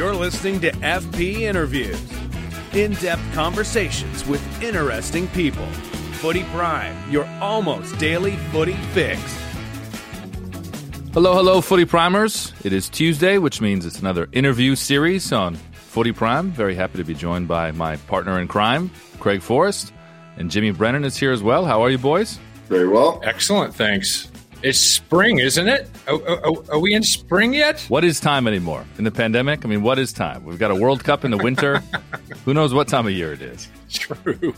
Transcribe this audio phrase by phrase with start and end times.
[0.00, 2.00] You're listening to FP Interviews.
[2.72, 5.66] In depth conversations with interesting people.
[6.22, 9.20] Footy Prime, your almost daily footy fix.
[11.12, 12.54] Hello, hello, Footy Primers.
[12.64, 16.50] It is Tuesday, which means it's another interview series on Footy Prime.
[16.50, 19.92] Very happy to be joined by my partner in crime, Craig Forrest,
[20.38, 21.66] and Jimmy Brennan is here as well.
[21.66, 22.38] How are you, boys?
[22.70, 23.20] Very well.
[23.22, 24.30] Excellent, thanks.
[24.62, 25.88] It's spring, isn't it?
[26.06, 27.80] Are, are, are, we in spring yet?
[27.88, 28.84] What is time anymore?
[28.98, 29.64] In the pandemic?
[29.64, 30.44] I mean, what is time?
[30.44, 31.78] We've got a World Cup in the winter.
[32.44, 33.68] Who knows what time of year it is?
[33.90, 34.54] True.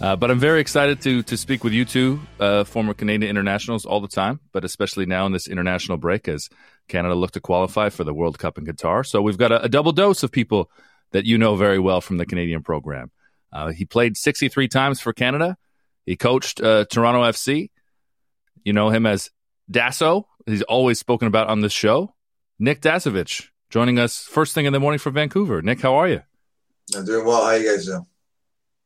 [0.00, 3.86] Uh, but I'm very excited to to speak with you two, uh, former Canadian internationals,
[3.86, 6.48] all the time, but especially now in this international break as
[6.88, 9.06] Canada look to qualify for the World Cup in Qatar.
[9.06, 10.68] So we've got a, a double dose of people
[11.12, 13.12] that you know very well from the Canadian program.
[13.52, 15.56] Uh, he played 63 times for Canada.
[16.04, 17.70] He coached uh, Toronto FC.
[18.64, 19.30] You know him as
[19.70, 20.24] Dasso.
[20.46, 22.14] He's always spoken about on this show.
[22.58, 25.62] Nick Dasovic joining us first thing in the morning from Vancouver.
[25.62, 26.22] Nick, how are you?
[26.94, 27.44] I'm doing well.
[27.44, 28.06] How you guys doing?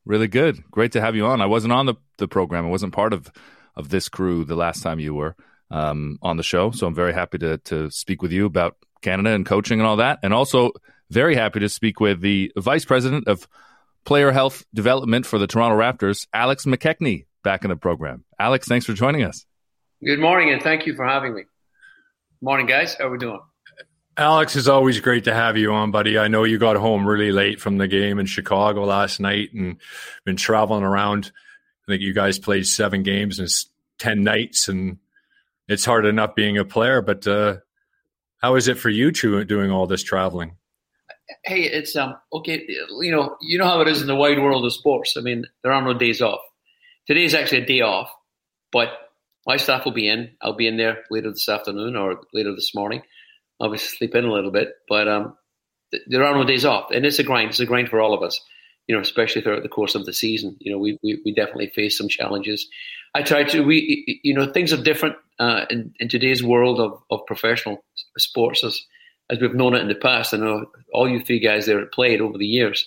[0.05, 0.63] Really good.
[0.71, 1.43] Great to have you on.
[1.43, 2.65] I wasn't on the, the program.
[2.65, 3.31] I wasn't part of,
[3.77, 5.37] of this crew the last time you were
[5.71, 6.71] um, on the show.
[6.71, 9.97] So I'm very happy to, to speak with you about Canada and coaching and all
[9.97, 10.21] that.
[10.23, 10.73] And also
[11.11, 13.47] very happy to speak with the vice president of
[14.05, 18.25] player health development for the Toronto Raptors, Alex McKechnie, back in the program.
[18.39, 19.45] Alex, thanks for joining us.
[20.05, 21.43] Good morning, and thank you for having me.
[22.41, 22.95] Morning, guys.
[22.95, 23.41] How are we doing?
[24.17, 26.17] Alex, it's always great to have you on, buddy.
[26.17, 29.79] I know you got home really late from the game in Chicago last night and
[30.25, 31.33] been traveling around.
[31.83, 33.49] I think you guys played seven games and
[33.99, 34.99] ten nights, and
[35.67, 37.03] it's hard enough being a player.
[37.03, 37.57] But uh,
[38.37, 40.59] how is it for you two doing all this traveling?
[41.45, 42.65] Hey, it's um okay.
[42.69, 45.17] You know, you know how it is in the wide world of sports.
[45.17, 46.39] I mean, there are no days off.
[47.09, 48.13] Today is actually a day off,
[48.71, 48.91] but
[49.49, 50.31] my staff will be in.
[50.43, 53.03] I'll be in there later this afternoon or later this morning.
[53.59, 55.37] Obviously, sleep in a little bit, but um,
[55.91, 57.49] th- there are no days off, and it's a grind.
[57.49, 58.41] It's a grind for all of us.
[58.87, 60.57] You know, especially throughout the course of the season.
[60.61, 62.69] You know, we we, we definitely face some challenges.
[63.15, 63.63] I try to.
[63.63, 67.83] We you know things are different uh, in in today's world of, of professional
[68.19, 68.85] sports as
[69.31, 70.35] as we've known it in the past.
[70.35, 72.87] I know all you three guys there have played over the years.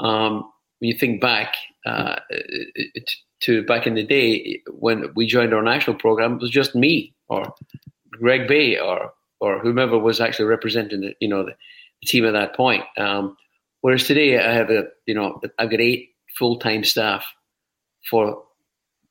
[0.00, 1.54] Um, when you think back,
[1.86, 3.10] uh, it,
[3.40, 7.14] to back in the day when we joined our national program, it was just me
[7.28, 7.54] or
[8.10, 11.52] Greg Bay or or whomever was actually representing the you know the,
[12.00, 12.84] the team at that point.
[12.96, 13.36] Um,
[13.80, 17.26] whereas today, I have a you know I've got eight full time staff
[18.08, 18.42] for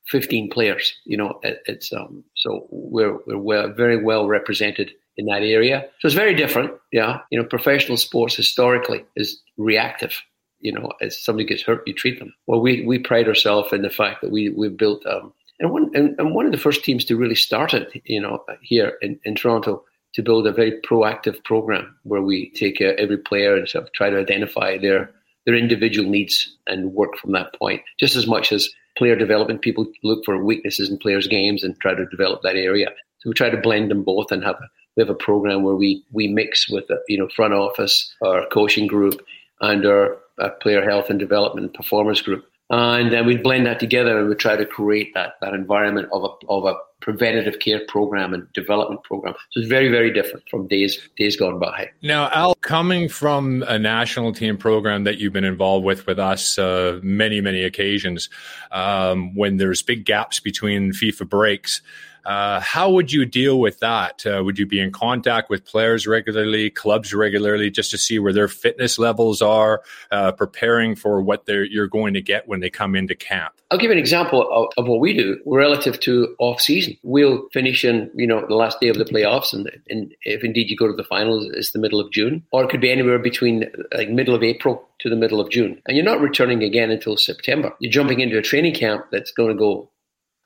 [0.08, 0.94] 15 players.
[1.06, 5.86] You know, it, it's um, so we're we're well, very well represented in that area.
[6.00, 6.72] So it's very different.
[6.92, 10.22] Yeah, you know, professional sports historically is reactive
[10.64, 12.34] you know, as somebody gets hurt, you treat them.
[12.48, 15.92] Well, we, we pride ourselves in the fact that we, we've built, um, and, one,
[15.94, 19.20] and, and one of the first teams to really start it, you know, here in,
[19.26, 23.68] in Toronto, to build a very proactive program where we take uh, every player and
[23.68, 25.12] sort of try to identify their,
[25.46, 29.62] their individual needs and work from that point, just as much as player development.
[29.62, 32.90] People look for weaknesses in players' games and try to develop that area.
[33.20, 35.76] So we try to blend them both and have a, we have a program where
[35.76, 39.26] we, we mix with the you know front office, our coaching group,
[39.60, 42.46] and our a player health and development performance group.
[42.70, 46.24] And then we'd blend that together and we'd try to create that, that environment of
[46.24, 49.36] a, of a preventative care program and development program.
[49.52, 51.90] So it's very, very different from days days gone by.
[52.02, 56.58] Now, Al, coming from a national team program that you've been involved with with us
[56.58, 58.30] uh, many, many occasions,
[58.72, 61.82] um, when there's big gaps between FIFA breaks,
[62.26, 64.26] Uh, how would you deal with that?
[64.26, 68.34] Uh, would you be in contact with players regularly, clubs regularly, just to see where
[68.34, 69.82] their fitness levels are,
[70.12, 73.54] uh, preparing for what you're going to get when they come into camp?
[73.74, 76.96] I'll give you an example of, of, what we do relative to off season.
[77.02, 80.70] We'll finish in you know the last day of the playoffs, and, and if indeed
[80.70, 83.18] you go to the finals, it's the middle of June, or it could be anywhere
[83.18, 86.92] between like middle of April to the middle of June, and you're not returning again
[86.92, 87.74] until September.
[87.80, 89.90] You're jumping into a training camp that's going to go,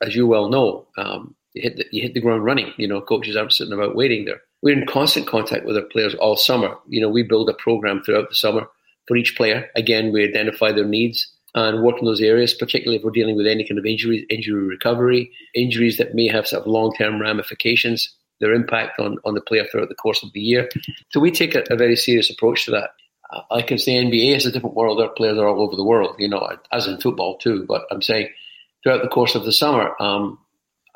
[0.01, 2.73] as you well know, um, you hit the, you hit the ground running.
[2.77, 4.41] You know, coaches aren't sitting about waiting there.
[4.61, 6.75] We're in constant contact with our players all summer.
[6.87, 8.67] You know, we build a program throughout the summer
[9.07, 9.69] for each player.
[9.75, 13.47] Again, we identify their needs and work in those areas, particularly if we're dealing with
[13.47, 18.53] any kind of injury, injury recovery, injuries that may have sort of long-term ramifications, their
[18.53, 20.69] impact on, on the player throughout the course of the year.
[21.09, 22.91] So we take a, a very serious approach to that.
[23.51, 25.01] I can say NBA is a different world.
[25.01, 27.65] Our players are all over the world, you know, as in football too.
[27.67, 28.29] But I'm saying
[28.83, 30.39] throughout the course of the summer, um,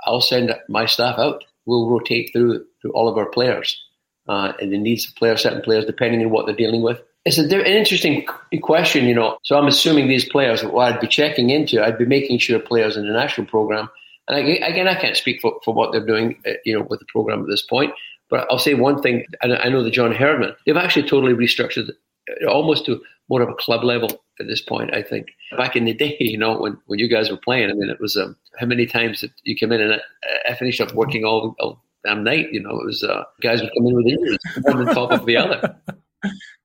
[0.06, 1.44] I'll send my staff out.
[1.66, 3.80] We'll rotate through through all of our players
[4.28, 7.00] uh, and the needs of players, certain players, depending on what they're dealing with.
[7.24, 8.26] It's a, an interesting
[8.62, 9.38] question, you know.
[9.44, 12.98] So I'm assuming these players, what I'd be checking into, I'd be making sure players
[12.98, 13.90] in the national program,
[14.28, 17.00] and I, again, I can't speak for, for what they're doing, uh, you know, with
[17.00, 17.94] the program at this point.
[18.30, 21.90] But I'll say one thing, and I know the John Herdman, they've actually totally restructured
[21.90, 24.10] uh, almost to more of a club level
[24.42, 24.94] at this point.
[24.94, 27.74] I think back in the day, you know, when, when you guys were playing, I
[27.74, 30.82] mean, it was um, how many times that you come in and I, I finished
[30.82, 32.48] up working all, all damn night.
[32.52, 35.26] You know, it was uh, guys would come in with injuries, one on top of
[35.26, 35.76] the other.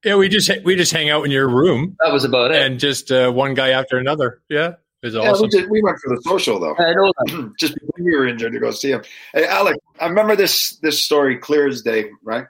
[0.04, 1.96] Yeah, we just we just hang out in your room.
[2.04, 4.42] That was about it, and just uh, one guy after another.
[4.50, 5.44] Yeah, it was yeah, awesome.
[5.44, 6.76] We, did, we, went for the social though.
[6.76, 7.54] I know that.
[7.58, 9.02] just before you were injured to go see him.
[9.32, 12.10] Hey, Alec, I remember this this story clear as day.
[12.22, 12.44] Right,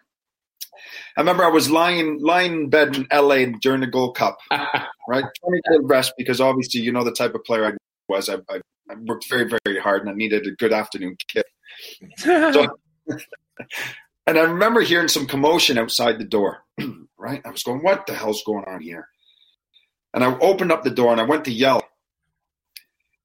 [1.16, 4.38] I remember I was lying lying in bed in LA during the Gold Cup,
[5.08, 5.24] right?
[5.40, 7.72] 20 day rest because obviously you know the type of player I
[8.08, 8.28] was.
[8.28, 8.60] I, I,
[8.90, 11.46] I, worked very very hard and I needed a good afternoon kick.
[12.18, 12.66] so,
[14.26, 16.58] and I remember hearing some commotion outside the door.
[17.18, 19.08] right, I was going, "What the hell's going on here?"
[20.12, 21.82] And I opened up the door and I went to yell,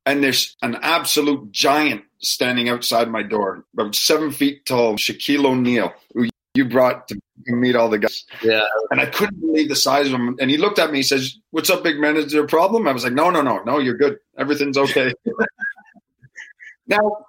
[0.06, 5.94] and there's an absolute giant standing outside my door, about seven feet tall, Shaquille O'Neal,
[6.14, 8.26] who you brought to meet all the guys.
[8.44, 8.64] Yeah.
[8.90, 10.36] And I couldn't believe the size of him.
[10.40, 12.18] And he looked at me, he says, What's up, big man?
[12.18, 12.88] Is there a problem?
[12.88, 14.18] I was like, No, no, no, no, you're good.
[14.38, 15.14] Everything's okay.
[16.88, 17.26] now,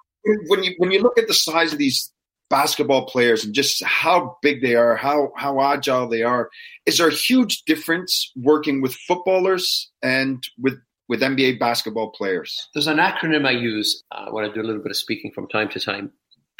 [0.47, 2.11] when you when you look at the size of these
[2.49, 6.49] basketball players and just how big they are, how how agile they are,
[6.85, 10.77] is there a huge difference working with footballers and with
[11.07, 12.69] with NBA basketball players?
[12.73, 15.47] There's an acronym I use uh, when I do a little bit of speaking from
[15.47, 16.11] time to time,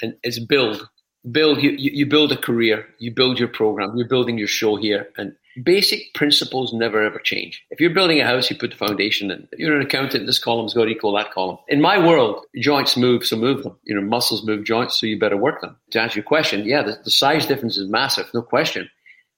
[0.02, 0.88] and it's BUILD
[1.32, 5.08] build you, you build a career you build your program you're building your show here
[5.18, 7.64] and basic principles never ever change.
[7.70, 9.48] If you're building a house you put the foundation in.
[9.52, 11.58] If you're an accountant this column's got to equal that column.
[11.68, 13.78] In my world joints move so move them.
[13.84, 15.78] You know muscles move joints so you better work them.
[15.92, 18.90] To answer your question yeah the, the size difference is massive no question.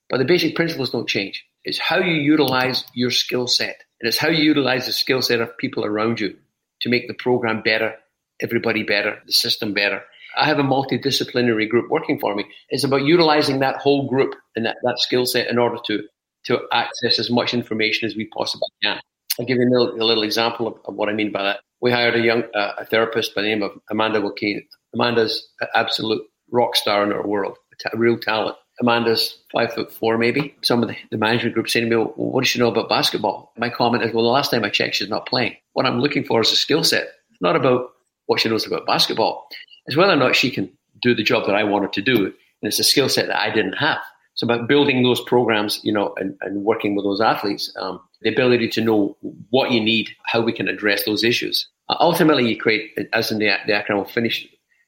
[0.08, 1.44] But the basic principles don't change.
[1.64, 5.40] It's how you utilize your skill set and it's how you utilize the skill set
[5.40, 6.36] of people around you
[6.80, 7.94] to make the program better
[8.40, 10.02] everybody better the system better
[10.36, 12.44] I have a multidisciplinary group working for me.
[12.68, 16.02] It's about utilizing that whole group and that, that skill set in order to
[16.46, 19.00] to access as much information as we possibly can.
[19.38, 21.60] I'll give you a little, a little example of, of, what I mean by that.
[21.80, 24.60] We hired a young uh, a therapist by the name of Amanda Wilkeen.
[24.94, 26.22] Amanda's an absolute
[26.52, 27.58] rock star in our world,
[27.92, 28.56] a real talent.
[28.80, 30.54] Amanda's five foot four, maybe.
[30.62, 32.88] Some of the, the management group saying to me, well, what does she know about
[32.88, 33.52] basketball?
[33.58, 35.56] My comment is, well, the last time I checked, she's not playing.
[35.72, 37.08] What I'm looking for is a skill set.
[37.40, 37.90] Not about
[38.26, 39.48] what she knows about basketball
[39.86, 40.70] is whether or not she can
[41.02, 42.26] do the job that I wanted to do.
[42.26, 43.98] And it's a skill set that I didn't have.
[44.34, 48.32] So about building those programs, you know, and, and working with those athletes, um, the
[48.32, 49.16] ability to know
[49.50, 51.68] what you need, how we can address those issues.
[51.88, 54.46] Uh, ultimately, you create, as in the, the acronym will finish,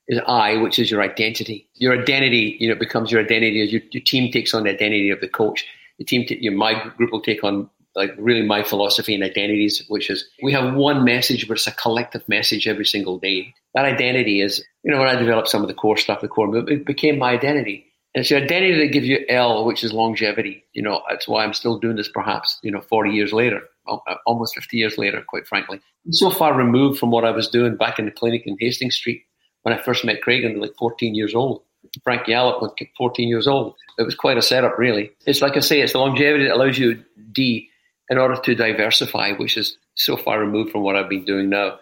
[0.09, 1.69] is I, which is your identity.
[1.75, 5.11] Your identity, you know, becomes your identity as your, your team takes on the identity
[5.11, 5.65] of the coach.
[5.99, 10.11] The team, t- my group will take on like really my philosophy and identities, which
[10.11, 13.55] is we have one message, but it's a collective message every single day.
[13.75, 16.47] That identity is, you know, when I developed some of the core stuff, the core
[16.47, 17.87] movement, it became my identity.
[18.15, 20.65] And it's your identity that gives you L, which is longevity.
[20.73, 23.99] You know, that's why I'm still doing this perhaps, you know, 40 years later, uh,
[24.27, 25.81] almost 50 years later, quite frankly.
[26.07, 28.97] I'm so far removed from what I was doing back in the clinic in Hastings
[28.97, 29.25] Street
[29.63, 31.63] when I first met Craig and like 14 years old.
[32.03, 33.75] Frank Yallop was 14 years old.
[33.99, 35.11] It was quite a setup, really.
[35.27, 37.03] It's like I say, it's the longevity that allows you
[37.33, 37.69] D
[38.11, 41.79] in order to diversify, which is so far removed from what I've been doing now.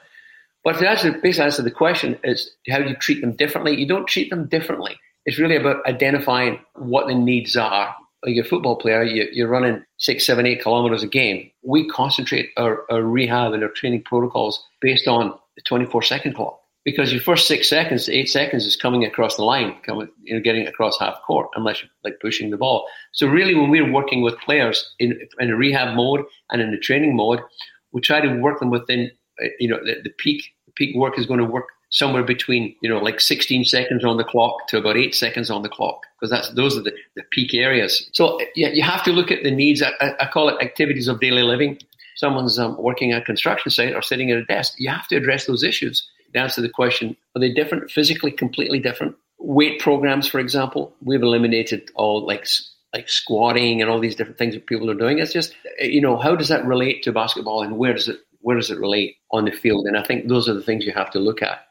[0.64, 3.78] But to answer, basically answer the question is how do you treat them differently?
[3.78, 4.98] You don't treat them differently.
[5.24, 7.94] It's really about identifying what the needs are.
[8.24, 11.50] Like a football player, you, are running six, seven, eight kilometers a game.
[11.62, 16.58] We concentrate our, our rehab and our training protocols based on the 24 second clock.
[16.86, 20.32] Because your first six seconds, to eight seconds is coming across the line, coming, you
[20.32, 22.86] know, getting across half court, unless you're like pushing the ball.
[23.10, 26.78] So really, when we're working with players in, in a rehab mode and in the
[26.78, 27.40] training mode,
[27.90, 29.10] we try to work them within,
[29.42, 30.44] uh, you know, the, the peak.
[30.66, 34.16] The peak work is going to work somewhere between, you know, like 16 seconds on
[34.16, 37.24] the clock to about eight seconds on the clock, because that's those are the, the
[37.32, 38.08] peak areas.
[38.12, 39.82] So yeah, you have to look at the needs.
[39.82, 39.90] I,
[40.20, 41.80] I call it activities of daily living.
[42.14, 44.74] Someone's um, working at a construction site or sitting at a desk.
[44.78, 49.16] You have to address those issues answer the question are they different, physically completely different?
[49.38, 52.46] Weight programs, for example, we've eliminated all like
[52.94, 55.18] like squatting and all these different things that people are doing.
[55.18, 58.18] It's just eh, you know how does that relate to basketball and where does it
[58.40, 59.86] where does it relate on the field?
[59.86, 61.66] And I think those are the things you have to look at.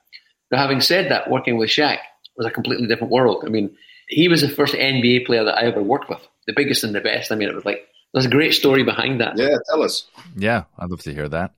[0.52, 2.00] Now, having said that, working with Shaq
[2.38, 3.44] was a completely different world.
[3.46, 3.76] I mean,
[4.08, 7.02] he was the first NBA player that I ever worked with, the biggest and the
[7.02, 7.32] best.
[7.32, 9.38] I mean, it was like there's a great story behind that.
[9.38, 10.08] Yeah, tell us.
[10.38, 11.54] Yeah, I'd love to hear that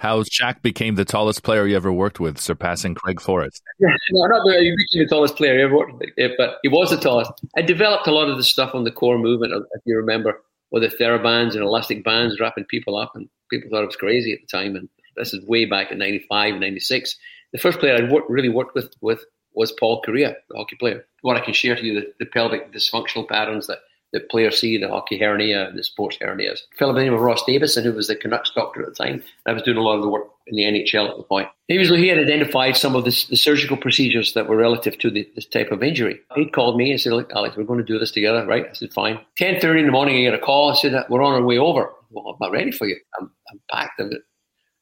[0.00, 3.62] how Shaq became the tallest player you ever worked with, surpassing Craig Forrest.
[3.78, 6.02] Yeah, no, not that he became the tallest player ever worked
[6.38, 7.30] but he was the tallest.
[7.54, 10.40] I developed a lot of the stuff on the core movement, if you remember,
[10.70, 14.32] with the therabands and elastic bands wrapping people up, and people thought it was crazy
[14.32, 14.74] at the time.
[14.74, 17.18] And this is way back in 95, 96.
[17.52, 21.04] The first player I worked, really worked with, with was Paul Kariya, the hockey player.
[21.20, 23.80] What I can share to you, the, the pelvic dysfunctional patterns that
[24.12, 26.60] the players see, the hockey hernia, the sports hernias.
[26.72, 28.94] A fellow by the name of Ross Davidson, who was the Canucks doctor at the
[28.94, 31.48] time, I was doing a lot of the work in the NHL at the point.
[31.68, 35.10] He was he had identified some of the, the surgical procedures that were relative to
[35.10, 36.20] the, this type of injury.
[36.34, 38.72] He called me and said, "Look, Alex, we're going to do this together, right?" I
[38.72, 40.72] said, "Fine." Ten thirty in the morning, I get a call.
[40.72, 42.96] I said, "We're on our way over." Well, I'm not ready for you.
[43.18, 44.02] I'm, I'm packed.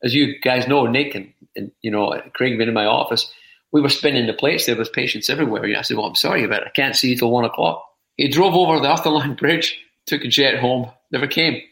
[0.02, 3.30] As you guys know, Nick and, and you know Craig been in my office.
[3.70, 4.64] We were spinning the plates.
[4.64, 5.62] There was patients everywhere.
[5.76, 6.68] I said, "Well, I'm sorry about it.
[6.68, 7.84] I can't see you till one o'clock."
[8.18, 11.62] He drove over the Arthur Laing Bridge, took a jet home, never came.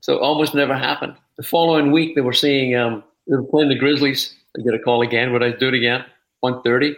[0.00, 1.14] So almost never happened.
[1.36, 4.34] The following week, they were seeing, um, they were playing the Grizzlies.
[4.56, 5.32] I get a call again.
[5.32, 6.04] Would I do it again?
[6.42, 6.94] 1.30?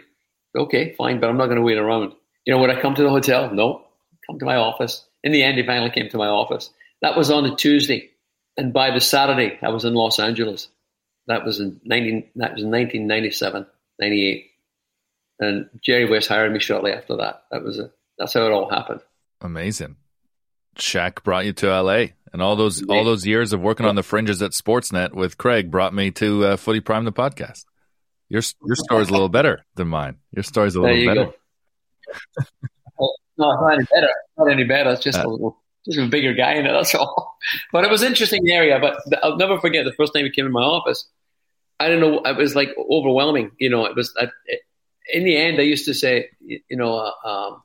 [0.55, 2.13] Okay, fine, but I'm not going to wait around.
[2.45, 3.53] You know, would I come to the hotel?
[3.53, 3.85] No.
[4.25, 5.05] Come to my office.
[5.21, 6.69] In the end, he finally came to my office.
[7.01, 8.09] That was on a Tuesday.
[8.55, 10.69] And by the Saturday, I was in Los Angeles.
[11.27, 13.65] That was in 19, that was in 1997,
[13.99, 14.45] 98.
[15.39, 17.43] And Jerry West hired me shortly after that.
[17.51, 19.01] That was a that's how it all happened.
[19.41, 19.97] Amazing.
[20.77, 22.95] Shaq brought you to LA, and all those yeah.
[22.95, 26.45] all those years of working on the fringes at Sportsnet with Craig brought me to
[26.45, 27.65] uh, Footy Prime, the podcast.
[28.29, 30.17] Your your story's a little better than mine.
[30.31, 31.31] Your story's a little better.
[32.97, 34.13] well, no, not any better.
[34.37, 34.91] Not any better.
[34.91, 36.71] It's just uh, a little, just a bigger guy in it.
[36.71, 37.31] That's all.
[37.73, 38.79] But it was an interesting area.
[38.79, 41.09] But I'll never forget the first time he came in my office.
[41.77, 42.21] I don't know.
[42.23, 43.51] It was like overwhelming.
[43.59, 44.13] You know, it was.
[44.17, 44.29] I,
[45.11, 47.63] in the end, I used to say, you know, uh, um,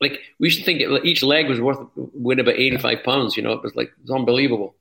[0.00, 3.36] like we should think it, each leg was worth weighed about eighty five pounds.
[3.36, 4.74] You know, it was like it was unbelievable.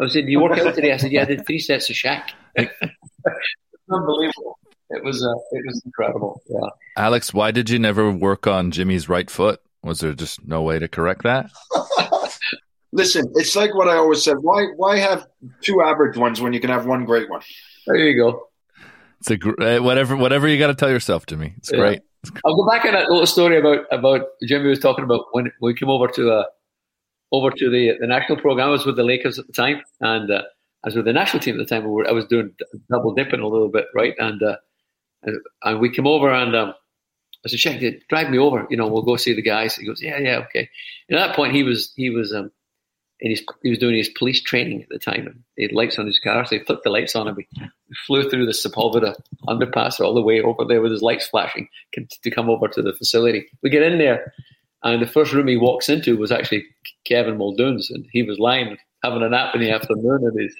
[0.00, 2.30] I said, "You work out today?" I said, "Yeah, I did three sets of Shaq."
[3.90, 4.58] unbelievable.
[4.90, 6.42] It was uh, it was incredible.
[6.48, 6.68] Yeah.
[6.96, 9.60] Alex, why did you never work on Jimmy's right foot?
[9.82, 11.50] Was there just no way to correct that?
[12.92, 14.36] Listen, it's like what I always said.
[14.40, 15.26] Why why have
[15.62, 17.40] two average ones when you can have one great one?
[17.86, 18.48] There you go.
[19.20, 21.54] It's a uh, whatever whatever you got to tell yourself, Jimmy.
[21.56, 21.78] It's yeah.
[21.78, 22.02] great.
[22.44, 25.74] I'll go back on that little story about about Jimmy was talking about when we
[25.74, 26.44] came over to uh,
[27.32, 28.68] over to the the national program.
[28.68, 30.42] I was with the Lakers at the time, and uh,
[30.84, 31.84] I was with the national team at the time.
[31.84, 32.54] We were, I was doing
[32.88, 34.14] double dipping a little bit, right?
[34.18, 34.56] And uh,
[35.62, 36.74] and, we came over, and um,
[37.44, 38.66] I said, "Shaq, drive me over.
[38.70, 40.68] You know, we'll go see the guys." He goes, "Yeah, yeah, okay."
[41.08, 42.52] And at that point, he was he was um,
[43.30, 45.44] he's, he was doing his police training at the time.
[45.56, 47.46] He had lights on his car, so he flipped the lights on and we
[48.06, 49.14] flew through the Sepulveda
[49.46, 52.92] underpass all the way over there with his lights flashing to come over to the
[52.94, 53.46] facility.
[53.62, 54.32] We get in there,
[54.82, 56.64] and the first room he walks into was actually
[57.04, 60.56] Kevin Muldoon's, and he was lying having a nap in the afternoon in his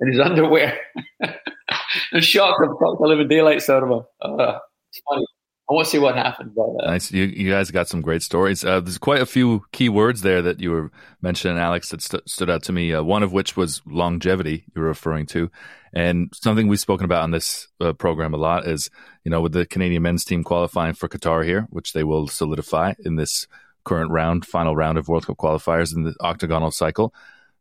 [0.00, 0.78] in his underwear.
[1.20, 4.02] and shocked, I've got the living daylights out of him.
[4.20, 5.26] Uh, it's funny.
[5.70, 6.52] I want to see what happened.
[6.56, 7.12] But, uh, nice.
[7.12, 8.64] You, you guys got some great stories.
[8.64, 10.90] Uh, there's quite a few key words there that you were
[11.22, 12.92] mentioning, Alex, that st- stood out to me.
[12.92, 14.64] Uh, one of which was longevity.
[14.74, 15.48] You were referring to,
[15.92, 18.90] and something we've spoken about on this uh, program a lot is,
[19.22, 22.94] you know, with the Canadian men's team qualifying for Qatar here, which they will solidify
[23.04, 23.46] in this
[23.84, 27.14] current round, final round of World Cup qualifiers in the octagonal cycle.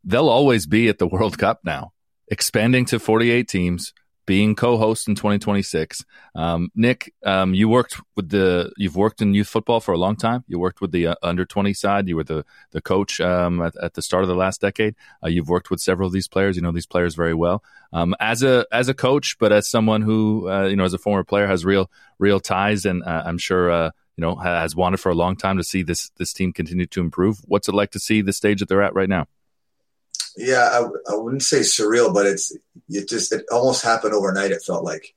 [0.03, 1.93] They'll always be at the World Cup now,
[2.27, 3.93] expanding to 48 teams
[4.29, 6.05] being co-host in 2026.
[6.35, 10.15] Um, Nick, um, you worked with the you've worked in youth football for a long
[10.15, 10.43] time.
[10.47, 12.07] You worked with the uh, under 20 side.
[12.07, 14.93] You were the the coach um, at, at, the start of the last decade.
[15.23, 16.55] Uh, you've worked with several of these players.
[16.55, 17.63] You know these players very well.
[17.91, 20.99] Um, as a as a coach, but as someone who uh, you know as a
[20.99, 24.99] former player has real real ties, and uh, I'm sure uh, you know has wanted
[24.99, 27.39] for a long time to see this this team continue to improve.
[27.45, 29.25] What's it like to see the stage that they're at right now?
[30.39, 32.55] Yeah, I, I wouldn't say surreal, but it's
[32.87, 34.51] it just it almost happened overnight.
[34.51, 35.13] It felt like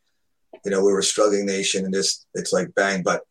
[0.65, 3.03] You know, we were a struggling nation, and just it's like bang.
[3.05, 3.23] But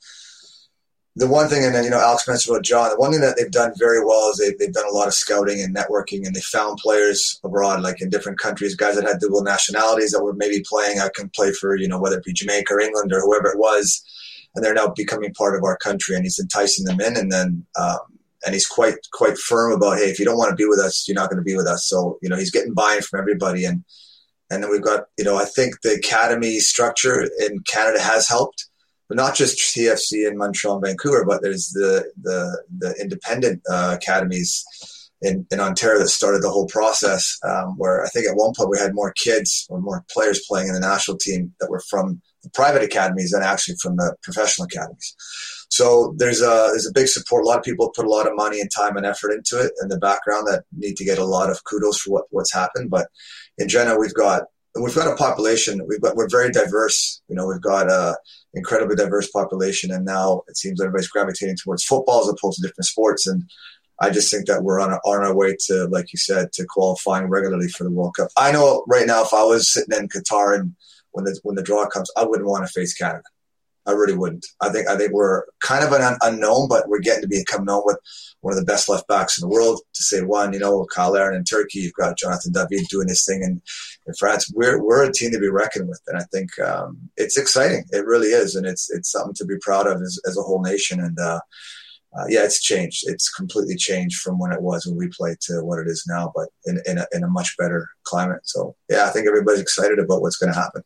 [1.18, 2.92] the one thing, and then you know, Alex mentioned about John.
[2.92, 5.14] The one thing that they've done very well is they've, they've done a lot of
[5.14, 9.20] scouting and networking, and they found players abroad, like in different countries, guys that had
[9.20, 11.00] dual nationalities that were maybe playing.
[11.00, 13.60] I can play for you know whether it be Jamaica or England or whoever it
[13.60, 14.02] was,
[14.56, 17.66] and they're now becoming part of our country, and he's enticing them in, and then.
[17.78, 18.00] Um,
[18.46, 21.08] and he's quite quite firm about hey if you don't want to be with us
[21.08, 21.88] you're not going to be with us.
[21.88, 23.66] So you know he's getting buy-in from everybody.
[23.66, 23.84] And
[24.52, 28.68] and then we've got you know i think the academy structure in canada has helped
[29.08, 33.98] but not just tfc in montreal and vancouver but there's the the, the independent uh,
[34.00, 34.64] academies
[35.22, 38.70] in, in ontario that started the whole process um, where i think at one point
[38.70, 42.22] we had more kids or more players playing in the national team that were from
[42.44, 45.16] the private academies than actually from the professional academies
[45.72, 47.46] so there's a there's a big support.
[47.46, 49.72] A lot of people put a lot of money and time and effort into it
[49.82, 52.90] in the background that need to get a lot of kudos for what, what's happened.
[52.90, 53.08] But
[53.58, 54.44] in general, we've got
[54.76, 55.80] we've got a population.
[55.88, 57.22] We've got we're very diverse.
[57.30, 58.18] You know, we've got a
[58.54, 62.88] incredibly diverse population, and now it seems everybody's gravitating towards football as opposed to different
[62.88, 63.26] sports.
[63.26, 63.50] And
[64.02, 67.28] I just think that we're on, on our way to, like you said, to qualifying
[67.28, 68.28] regularly for the World Cup.
[68.36, 70.76] I know right now, if I was sitting in Qatar and
[71.12, 73.24] when the when the draw comes, I wouldn't want to face Canada.
[73.88, 74.46] I really wouldn't.
[74.62, 77.66] I think I think we're kind of an un- unknown, but we're getting to become
[77.66, 77.98] known with
[78.42, 79.82] one of the best left backs in the world.
[79.96, 83.26] To say one, you know, Cyle Larin in Turkey, you've got Jonathan David doing his
[83.26, 83.62] thing in,
[84.06, 84.52] in France.
[84.54, 87.86] We're we're a team to be reckoned with, and I think um, it's exciting.
[87.92, 90.62] It really is, and it's it's something to be proud of as, as a whole
[90.62, 91.00] nation.
[91.00, 91.40] And uh,
[92.16, 93.04] uh, yeah, it's changed.
[93.08, 96.32] It's completely changed from when it was when we played to what it is now,
[96.36, 98.42] but in in a, in a much better climate.
[98.44, 100.84] So yeah, I think everybody's excited about what's going to happen.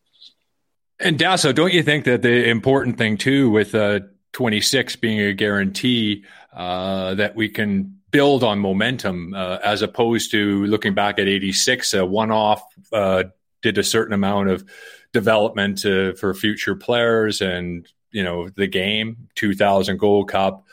[1.00, 5.34] And Dasso, don't you think that the important thing too, with uh, 26 being a
[5.34, 6.24] guarantee,
[6.54, 11.94] uh, that we can build on momentum uh, as opposed to looking back at 86,
[11.96, 13.24] a one-off uh,
[13.62, 14.64] did a certain amount of
[15.12, 20.64] development uh, for future players and you know the game 2000 Gold Cup,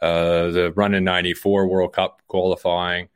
[0.00, 3.08] uh, the run in 94 World Cup qualifying.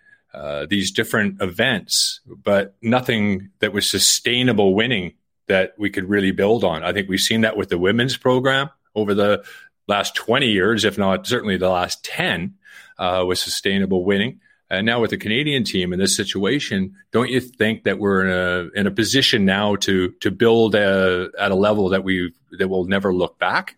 [0.69, 5.15] these different events, but nothing that was sustainable winning
[5.51, 6.85] that we could really build on.
[6.85, 9.45] I think we've seen that with the women's program over the
[9.89, 12.55] last 20 years, if not certainly the last 10,
[12.99, 14.41] uh, with sustainable winning.
[14.71, 18.31] And now with the Canadian team in this situation, don't you think that we're in
[18.31, 22.69] a in a position now to to build a, at a level that we that
[22.69, 23.77] will never look back?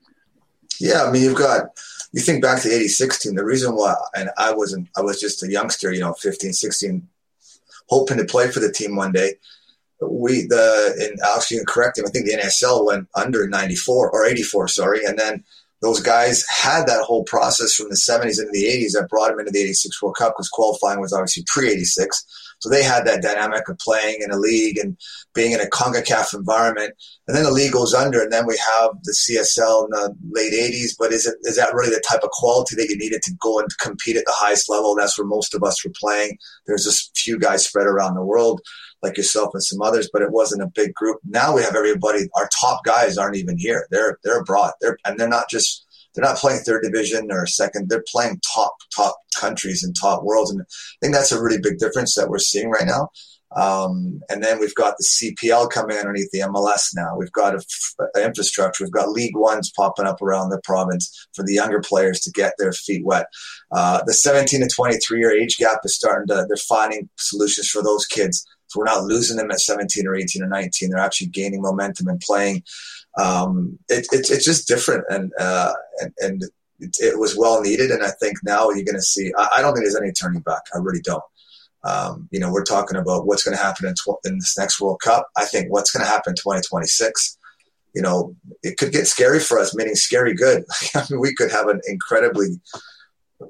[0.78, 1.70] Yeah, I mean, you've got
[2.12, 3.34] you think back to the 86 team.
[3.36, 7.08] The reason why, and I wasn't, I was just a youngster, you know, 15, 16,
[7.88, 9.36] hoping to play for the team one day
[10.10, 12.04] we the and Alex, you can correct him.
[12.06, 15.44] I think the NSL went under 94 or 84, sorry, and then
[15.82, 19.40] those guys had that whole process from the 70s into the 80s that brought them
[19.40, 22.24] into the 86 World Cup because qualifying was obviously pre 86.
[22.60, 24.96] So they had that dynamic of playing in a league and
[25.34, 26.94] being in a CONCACAF environment.
[27.26, 30.52] And then the league goes under, and then we have the CSL in the late
[30.52, 30.94] 80s.
[30.96, 33.58] But is it is that really the type of quality that you needed to go
[33.58, 34.94] and compete at the highest level?
[34.94, 36.38] That's where most of us were playing.
[36.68, 38.60] There's just a few guys spread around the world
[39.02, 41.18] like yourself and some others, but it wasn't a big group.
[41.24, 42.28] Now we have everybody.
[42.36, 43.86] Our top guys aren't even here.
[43.90, 44.72] They're they're abroad.
[44.80, 47.88] They're and they're not just they're not playing third division or second.
[47.88, 50.64] They're playing top top countries and top worlds, and I
[51.00, 53.08] think that's a really big difference that we're seeing right now.
[53.54, 57.16] Um, and then we've got the CPL coming underneath the MLS now.
[57.16, 58.82] We've got an infrastructure.
[58.84, 62.54] We've got League Ones popping up around the province for the younger players to get
[62.58, 63.26] their feet wet.
[63.70, 67.82] Uh, the 17 to 23 year age gap is starting to, they're finding solutions for
[67.82, 70.88] those kids so we're not losing them at 17 or 18 or 19.
[70.88, 72.62] They're actually gaining momentum and playing.
[73.18, 76.42] Um, it, it, it's just different, and uh, and, and
[76.80, 77.90] it, it, was well needed.
[77.90, 79.30] And I think now you're going to see.
[79.36, 80.62] I, I, don't think there's any turning back.
[80.74, 81.22] I really don't.
[81.84, 84.80] Um, you know, we're talking about what's going to happen in, tw- in this next
[84.80, 85.28] World Cup.
[85.36, 87.38] I think what's going to happen in 2026
[87.94, 90.64] you know, it could get scary for us, meaning scary good.
[90.94, 92.58] I mean, we could have an incredibly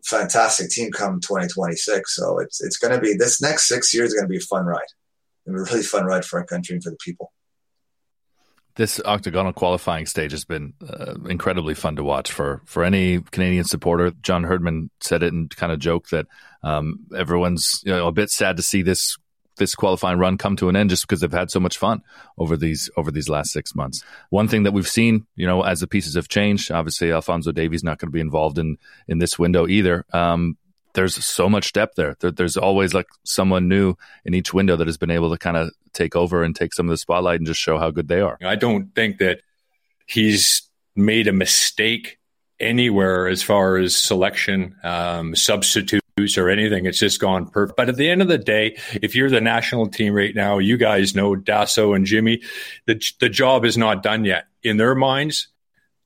[0.04, 2.16] fantastic team come 2026.
[2.16, 4.40] So it's it's going to be this next six years is going to be a
[4.40, 4.80] fun ride
[5.46, 7.32] and a really fun ride for our country and for the people.
[8.74, 13.64] This octagonal qualifying stage has been uh, incredibly fun to watch for for any Canadian
[13.64, 14.12] supporter.
[14.22, 16.26] John Herdman said it and kind of joked that
[16.62, 19.18] um, everyone's you know, a bit sad to see this
[19.58, 22.02] this qualifying run come to an end just because they've had so much fun
[22.38, 24.02] over these over these last six months.
[24.30, 27.84] One thing that we've seen, you know, as the pieces have changed, obviously Alfonso Davies
[27.84, 30.06] not going to be involved in in this window either.
[30.12, 30.56] Um,
[30.94, 32.16] there's so much depth there.
[32.20, 32.30] there.
[32.30, 35.70] There's always like someone new in each window that has been able to kind of
[35.92, 38.38] take over and take some of the spotlight and just show how good they are.
[38.44, 39.40] I don't think that
[40.06, 40.62] he's
[40.94, 42.18] made a mistake
[42.60, 46.02] anywhere as far as selection, um, substitutes
[46.36, 46.86] or anything.
[46.86, 47.76] It's just gone perfect.
[47.76, 50.76] But at the end of the day, if you're the national team right now, you
[50.76, 52.42] guys know Dasso and Jimmy,
[52.86, 54.44] the, the job is not done yet.
[54.62, 55.48] in their minds,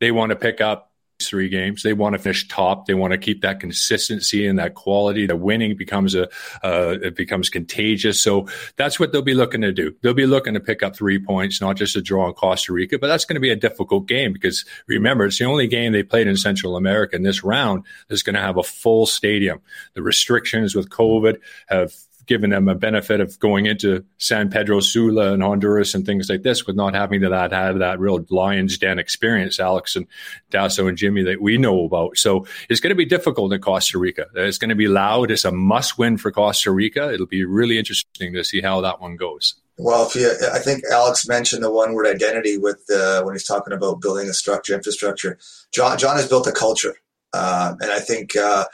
[0.01, 0.86] they want to pick up
[1.20, 1.83] three games.
[1.83, 2.87] They want to finish top.
[2.87, 5.26] They want to keep that consistency and that quality.
[5.26, 6.29] The winning becomes a
[6.62, 8.22] uh, it becomes contagious.
[8.22, 9.94] So that's what they'll be looking to do.
[10.02, 12.98] They'll be looking to pick up three points, not just a draw in Costa Rica,
[12.98, 16.02] but that's going to be a difficult game because remember it's the only game they
[16.02, 17.16] played in Central America.
[17.16, 19.61] In this round is going to have a full stadium.
[19.94, 21.94] The restrictions with COVID have
[22.26, 26.42] given them a benefit of going into San Pedro Sula and Honduras and things like
[26.42, 30.06] this with not having to that have that real lion's den experience, Alex and
[30.50, 32.16] Dasso and Jimmy that we know about.
[32.16, 34.26] So it's going to be difficult in Costa Rica.
[34.34, 35.30] It's going to be loud.
[35.30, 37.12] It's a must win for Costa Rica.
[37.12, 39.54] It'll be really interesting to see how that one goes.
[39.78, 43.74] Well, if you, I think Alex mentioned the one word identity with when he's talking
[43.74, 45.38] about building a structure, infrastructure.
[45.72, 46.96] John, John has built a culture,
[47.34, 48.64] uh, and I think uh,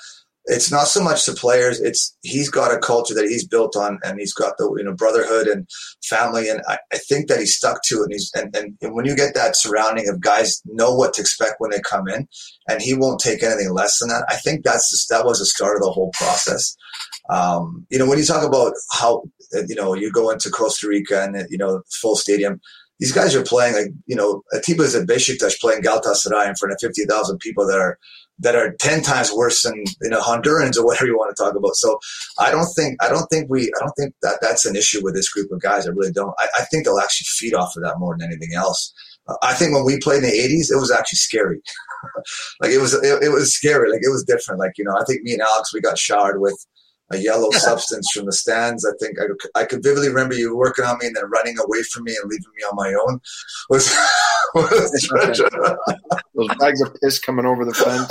[0.46, 3.98] it's not so much the players it's he's got a culture that he's built on
[4.05, 5.68] and he's got the you know brotherhood and
[6.02, 8.94] family and i, I think that he's stuck to it and he's and, and, and,
[8.94, 12.28] when you get that surrounding of guys know what to expect when they come in
[12.68, 14.24] and he won't take anything less than that.
[14.28, 16.76] I think that's just, that was the start of the whole process.
[17.31, 19.22] Um, you know when you talk about how
[19.68, 22.61] you know you go into costa rica and you know full stadium
[22.98, 26.78] these guys are playing like you know Atiba's at Besiktas playing Galatasaray in front of
[26.81, 27.98] fifty thousand people that are
[28.38, 31.55] that are 10 times worse than you know Hondurans or whatever you want to talk
[31.55, 31.77] about.
[31.77, 31.99] So
[32.38, 35.14] I don't think I don't think we I don't think that that's an issue with
[35.14, 35.87] this group of guys.
[35.87, 36.35] I really don't.
[36.38, 38.92] I, I think they'll actually feed off of that more than anything else.
[39.29, 41.61] Uh, I think when we played in the 80s, it was actually scary.
[42.61, 43.90] like it was it, it was scary.
[43.90, 44.61] Like it was different.
[44.61, 46.57] Like you know, I think me and Alex we got showered with
[47.12, 48.87] a yellow substance from the stands.
[48.87, 51.83] I think I, I could vividly remember you working on me and then running away
[51.83, 53.20] from me and leaving me on my own.
[53.70, 53.94] Was,
[56.35, 58.11] Those bags of piss coming over the fence.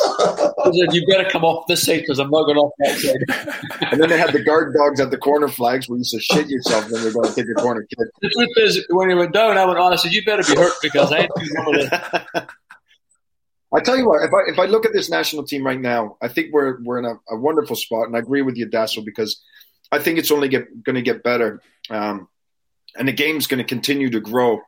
[0.93, 3.91] you better come off this side because I'm not going off that side.
[3.91, 6.19] and then they had the guard dogs at the corner flags where you used to
[6.19, 8.07] shit yourself when you're going to take your corner kick.
[8.21, 9.93] The truth is, when he went down, I went on.
[9.93, 11.89] I said, "You better be hurt because I ain't doing
[13.73, 16.17] I tell you what, if I if I look at this national team right now,
[16.21, 19.01] I think we're we're in a, a wonderful spot, and I agree with you, Dasso,
[19.01, 19.41] because
[19.91, 22.27] I think it's only going to get better, um,
[22.95, 24.61] and the game's going to continue to grow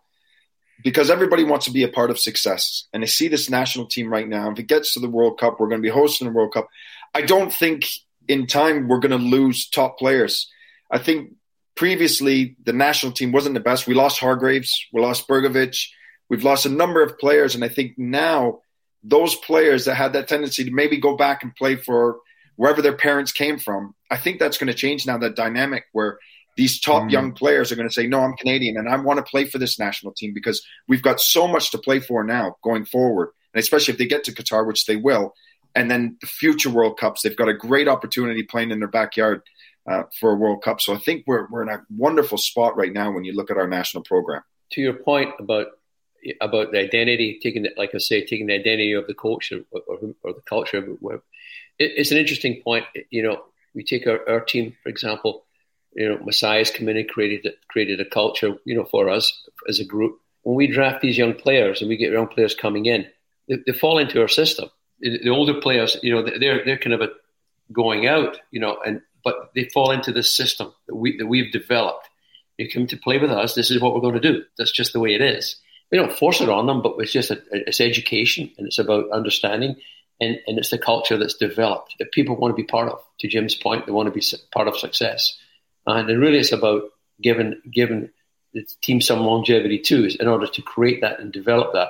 [0.84, 4.08] because everybody wants to be a part of success, and I see this national team
[4.08, 4.52] right now.
[4.52, 6.70] If it gets to the World Cup, we're going to be hosting the World Cup.
[7.13, 7.89] I don't think
[8.30, 10.50] in time we're going to lose top players.
[10.89, 11.34] I think
[11.76, 13.86] previously the national team wasn't the best.
[13.86, 15.88] We lost Hargreaves, we lost Begovic,
[16.30, 18.60] we've lost a number of players, and I think now
[19.04, 22.18] those players that had that tendency to maybe go back and play for
[22.56, 26.20] wherever their parents came from, I think that's going to change now that dynamic where
[26.56, 27.12] these top mm.
[27.12, 29.58] young players are going to say, No, I'm Canadian and I want to play for
[29.58, 33.30] this national team because we've got so much to play for now going forward.
[33.54, 35.34] And especially if they get to Qatar, which they will,
[35.76, 39.42] and then the future World Cups, they've got a great opportunity playing in their backyard
[39.89, 40.80] uh, for a World Cup.
[40.82, 43.58] So I think we're, we're in a wonderful spot right now when you look at
[43.58, 44.44] our national program.
[44.74, 45.68] To your point about
[46.41, 49.62] about the identity, taking it, like I say, taking the identity of the coach or,
[49.71, 50.77] or, or the culture.
[50.77, 51.21] It,
[51.79, 52.86] it's an interesting point.
[53.09, 55.45] You know, we take our, our team, for example,
[55.95, 59.79] you know, Masai's come in and created, created a culture, you know, for us as
[59.79, 60.19] a group.
[60.41, 63.05] When we draft these young players and we get young players coming in,
[63.47, 64.69] they, they fall into our system.
[64.99, 67.09] The older players, you know, they're, they're kind of
[67.71, 71.51] going out, you know, and, but they fall into this system that we, that we've
[71.51, 72.09] developed.
[72.57, 73.55] You come to play with us.
[73.55, 74.43] This is what we're going to do.
[74.57, 75.59] That's just the way it is
[75.93, 79.12] we don't force it on them, but it's just a, it's education and it's about
[79.12, 79.75] understanding
[80.19, 82.99] and, and it's the culture that's developed that people want to be part of.
[83.19, 85.38] To Jim's point, they want to be part of success,
[85.86, 86.82] and it really it's about
[87.21, 88.10] giving giving
[88.53, 91.89] the team some longevity too, in order to create that and develop that,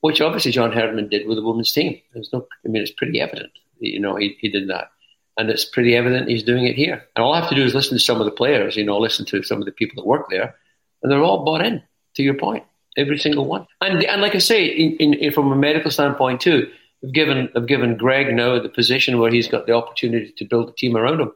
[0.00, 2.00] which obviously John Herdman did with the women's team.
[2.14, 4.90] There's no, I mean, it's pretty evident, you know, he, he did that.
[5.36, 7.04] And it's pretty evident he's doing it here.
[7.14, 8.98] And all I have to do is listen to some of the players, you know,
[8.98, 10.54] listen to some of the people that work there,
[11.02, 11.82] and they're all bought in,
[12.14, 12.64] to your point
[12.96, 13.66] every single one.
[13.80, 16.70] And and like I say, in, in, from a medical standpoint too,
[17.02, 20.70] I've given I've given Greg now the position where he's got the opportunity to build
[20.70, 21.32] a team around him,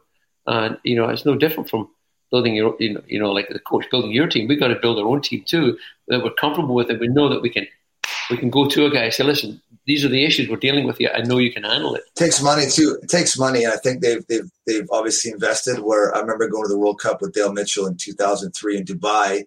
[0.47, 1.89] and you know it's no different from
[2.31, 4.49] building your you know, you know like the coach building your team.
[4.49, 7.01] We've got to build our own team too that we're comfortable with it.
[7.01, 7.67] We know that we can
[8.31, 10.87] we can go to a guy and say, listen, these are the issues we're dealing
[10.87, 11.11] with here.
[11.15, 12.03] I know you can handle it.
[12.07, 12.15] it.
[12.15, 12.99] Takes money too.
[13.03, 15.81] It takes money, and I think they've they've they've obviously invested.
[15.81, 19.45] Where I remember going to the World Cup with Dale Mitchell in 2003 in Dubai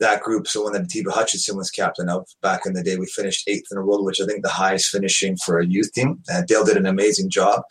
[0.00, 0.48] that group.
[0.48, 3.78] So when Atiba Hutchinson was captain of back in the day, we finished eighth in
[3.78, 6.20] the world, which I think the highest finishing for a youth team.
[6.28, 7.62] And Dale did an amazing job.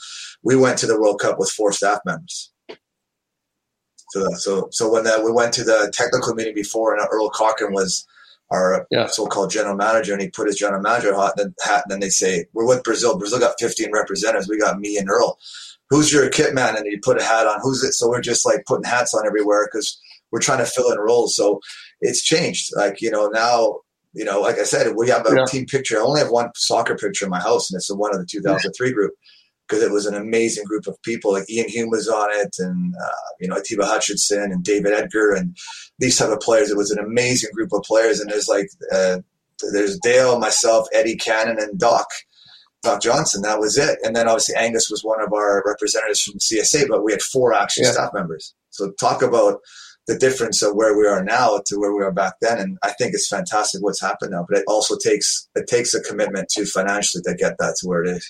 [0.43, 2.51] We went to the World Cup with four staff members.
[4.11, 7.73] So, so, so when the, we went to the technical meeting before, and Earl Cochrane
[7.73, 8.07] was
[8.51, 9.05] our yeah.
[9.05, 11.53] so-called general manager, and he put his general manager hat, and
[11.89, 13.17] then they say, "We're with Brazil.
[13.17, 14.49] Brazil got 15 representatives.
[14.49, 15.37] We got me and Earl.
[15.89, 17.59] Who's your kit man?" And he put a hat on.
[17.61, 17.93] Who's it?
[17.93, 19.99] So we're just like putting hats on everywhere because
[20.31, 21.35] we're trying to fill in roles.
[21.35, 21.59] So
[22.01, 22.69] it's changed.
[22.75, 23.79] Like you know now
[24.13, 25.45] you know, like I said, we have a yeah.
[25.45, 25.97] team picture.
[25.97, 28.25] I only have one soccer picture in my house, and it's the one of the
[28.25, 29.13] 2003 group
[29.67, 31.33] because it was an amazing group of people.
[31.33, 35.33] Like Iain Hume was on it, and uh, you know Atiba Hutchinson and David Edgar,
[35.33, 35.55] and
[35.99, 36.71] these type of players.
[36.71, 39.19] It was an amazing group of players, and there's like uh,
[39.71, 42.07] there's Dale, myself, Eddie Cannon, and Doc.
[42.81, 43.99] Doc Johnson, that was it.
[44.03, 47.53] And then obviously Angus was one of our representatives from CSA, but we had four
[47.53, 47.91] actual yeah.
[47.91, 48.55] staff members.
[48.69, 49.59] So talk about
[50.09, 52.57] the difference of where we are now to where we are back then.
[52.57, 56.01] And I think it's fantastic what's happened now, but it also takes it takes a
[56.01, 58.29] commitment to financially to get that to where it is.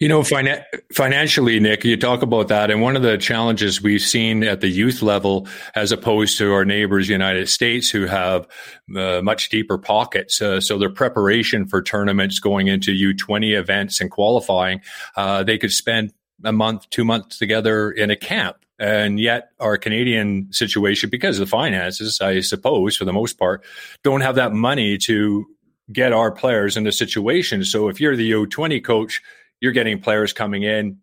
[0.00, 4.02] You know, fina- financially, Nick, you talk about that, and one of the challenges we've
[4.02, 8.46] seen at the youth level, as opposed to our neighbors, United States, who have
[8.94, 14.00] uh, much deeper pockets, uh, so their preparation for tournaments, going into U twenty events
[14.00, 14.82] and qualifying,
[15.16, 16.12] uh, they could spend
[16.44, 21.46] a month, two months together in a camp and yet, our Canadian situation, because of
[21.46, 23.64] the finances, I suppose, for the most part,
[24.02, 25.46] don't have that money to
[25.92, 27.64] get our players in the situation.
[27.64, 29.22] So if you're the U20 coach,
[29.60, 30.98] you're getting players coming in,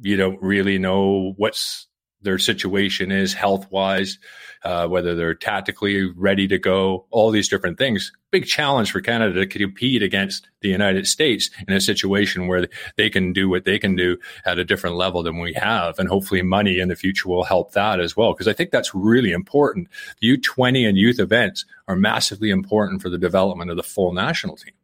[0.00, 1.86] you don't really know what's
[2.24, 4.18] their situation is health wise,
[4.64, 8.12] uh, whether they're tactically ready to go, all these different things.
[8.30, 13.08] Big challenge for Canada to compete against the United States in a situation where they
[13.08, 15.98] can do what they can do at a different level than we have.
[15.98, 18.32] And hopefully money in the future will help that as well.
[18.32, 19.88] Because I think that's really important.
[20.20, 24.56] The U20 and youth events are massively important for the development of the full national
[24.56, 24.74] team.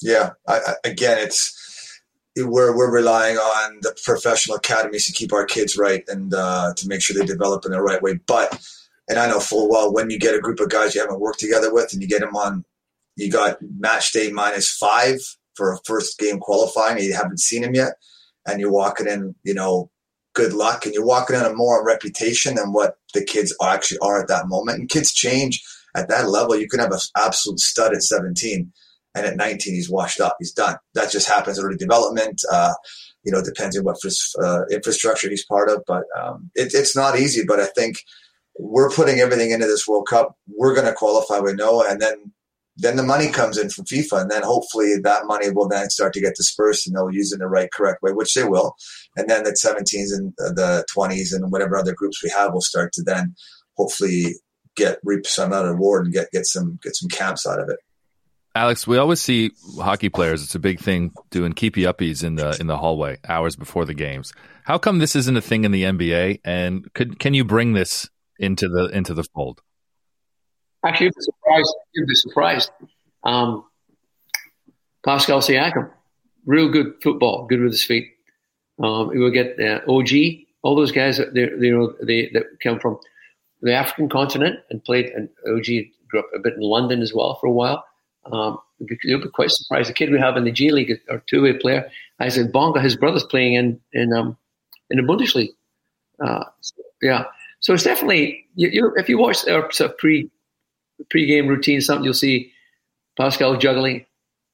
[0.00, 0.30] Yeah.
[0.46, 1.63] I, I, again, it's,
[2.36, 6.88] we're we're relying on the professional academies to keep our kids right and uh, to
[6.88, 8.18] make sure they develop in the right way.
[8.26, 8.60] But
[9.08, 11.40] and I know full well when you get a group of guys you haven't worked
[11.40, 12.64] together with and you get them on,
[13.16, 15.18] you got match day minus five
[15.54, 16.96] for a first game qualifying.
[16.96, 17.94] and You haven't seen them yet,
[18.46, 19.90] and you're walking in, you know,
[20.34, 23.98] good luck, and you're walking in a more on reputation than what the kids actually
[23.98, 24.80] are at that moment.
[24.80, 25.62] And kids change
[25.94, 26.56] at that level.
[26.56, 28.72] You can have an absolute stud at 17
[29.14, 32.74] and at 19 he's washed up he's done that just happens early development uh,
[33.24, 33.96] you know depends on what
[34.42, 37.96] uh, infrastructure he's part of but um, it, it's not easy but i think
[38.58, 42.32] we're putting everything into this world cup we're going to qualify we know and then
[42.76, 46.12] then the money comes in from FIFA, and then hopefully that money will then start
[46.14, 48.74] to get dispersed, and they'll use it in the right, correct way, which they will.
[49.16, 52.92] And then the 17s and the 20s and whatever other groups we have will start
[52.94, 53.34] to then
[53.76, 54.34] hopefully
[54.76, 57.68] get reap some out of reward and get get some get some camps out of
[57.68, 57.78] it.
[58.56, 60.42] Alex, we always see hockey players.
[60.44, 63.94] It's a big thing doing keepy uppies in the in the hallway hours before the
[63.94, 64.32] games.
[64.62, 66.40] How come this isn't a thing in the NBA?
[66.44, 69.60] And could can you bring this into the into the fold?
[70.86, 71.74] Actually, you'd be surprised.
[71.94, 72.70] You'd be surprised.
[73.24, 73.64] Um,
[75.04, 75.90] Pascal Siakam,
[76.46, 78.06] real good football, good with his feet.
[78.82, 80.10] Um, we will get uh, OG,
[80.62, 82.98] all those guys that they, you know they that come from
[83.62, 85.06] the African continent and played.
[85.06, 85.66] And OG
[86.08, 87.84] grew up a bit in London as well for a while.
[88.32, 88.58] Um,
[89.02, 89.90] you'll be quite surprised.
[89.90, 93.24] The kid we have in the G League, our two-way player, Isaac Bonga, his brother's
[93.24, 94.36] playing in in um,
[94.90, 95.50] in the Bundesliga.
[96.24, 97.24] Uh, so, yeah,
[97.60, 100.30] so it's definitely you, you, if you watch our sort of pre
[101.10, 102.52] pre-game routine, something you'll see
[103.18, 104.06] Pascal juggling,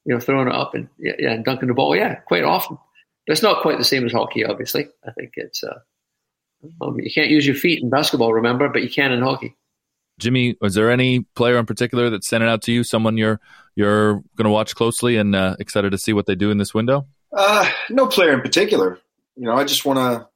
[0.04, 1.94] you know, throwing it up and yeah, yeah and dunking the ball.
[1.94, 2.78] Yeah, quite often.
[3.26, 4.44] But it's not quite the same as hockey.
[4.44, 5.78] Obviously, I think it's uh,
[6.80, 9.54] um, you can't use your feet in basketball, remember, but you can in hockey.
[10.20, 12.84] Jimmy, is there any player in particular that's it out to you?
[12.84, 13.40] Someone you're
[13.74, 16.74] you're going to watch closely and uh, excited to see what they do in this
[16.74, 17.06] window?
[17.36, 18.98] Uh, no player in particular.
[19.36, 20.28] You know, I just want to.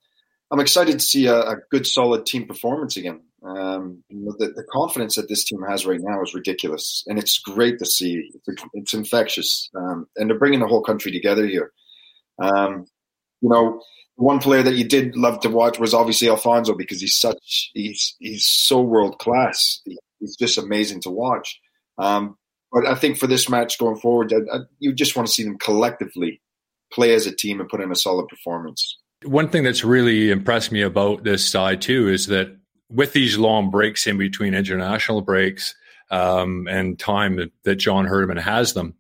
[0.51, 3.23] I'm excited to see a, a, good, solid team performance again.
[3.43, 7.79] Um, the, the, confidence that this team has right now is ridiculous, and it's great
[7.81, 8.31] to see.
[8.47, 11.73] It's, it's infectious, um, and they're bringing the whole country together here.
[12.41, 12.87] Um,
[13.41, 13.83] you know,
[14.17, 18.15] one player that you did love to watch was obviously Alfonso because he's such he's
[18.19, 19.81] he's so world class.
[20.21, 21.61] He's just amazing to watch.
[21.99, 22.37] Um,
[22.73, 25.45] but I think for this match going forward, I, I, you just want to see
[25.45, 26.41] them collectively
[26.93, 28.99] play as a team and put in a solid performance.
[29.25, 32.57] One thing that's really impressed me about this side too is that
[32.91, 35.75] with these long breaks in between international breaks
[36.11, 38.95] um, and time that, that John Herdman has them,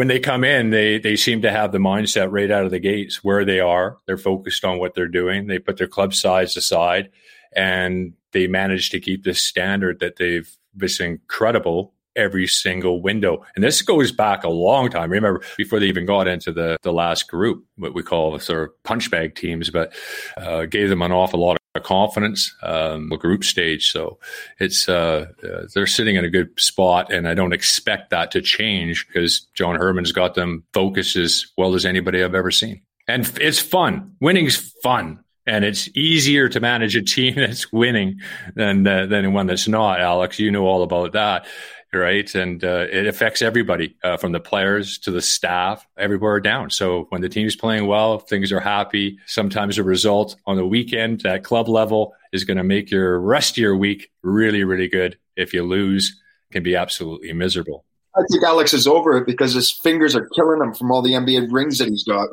[0.00, 2.78] when they come in, they they seem to have the mindset right out of the
[2.78, 3.98] gates where they are.
[4.06, 5.46] They're focused on what they're doing.
[5.46, 7.10] They put their club size aside,
[7.54, 13.44] and they manage to keep this standard that they've this incredible every single window.
[13.54, 15.10] And this goes back a long time.
[15.10, 18.82] Remember, before they even got into the, the last group, what we call sort of
[18.84, 19.92] punch bag teams, but
[20.38, 23.92] uh, gave them an awful lot confidence, um, a group stage.
[23.92, 24.18] So
[24.58, 28.40] it's uh, uh, they're sitting in a good spot, and I don't expect that to
[28.40, 32.82] change because John Herdman's got them focused as well as anybody I've ever seen.
[33.06, 34.16] And it's fun.
[34.20, 35.20] Winning's fun.
[35.46, 38.20] And it's easier to manage a team that's winning
[38.56, 40.00] than uh, than one that's not.
[40.00, 41.46] Alex, you know all about that.
[41.92, 42.32] Right?
[42.34, 45.86] And uh, it affects everybody uh, from the players to the staff.
[45.96, 46.70] Everywhere down.
[46.70, 49.18] So when the team's playing well, things are happy.
[49.26, 53.52] Sometimes a result on the weekend at club level is going to make your rest
[53.52, 55.18] of your week really, really good.
[55.36, 56.20] If you lose,
[56.52, 57.84] can be absolutely miserable.
[58.16, 61.12] I think Alex is over it because his fingers are killing him from all the
[61.12, 62.28] NBA rings that he's got.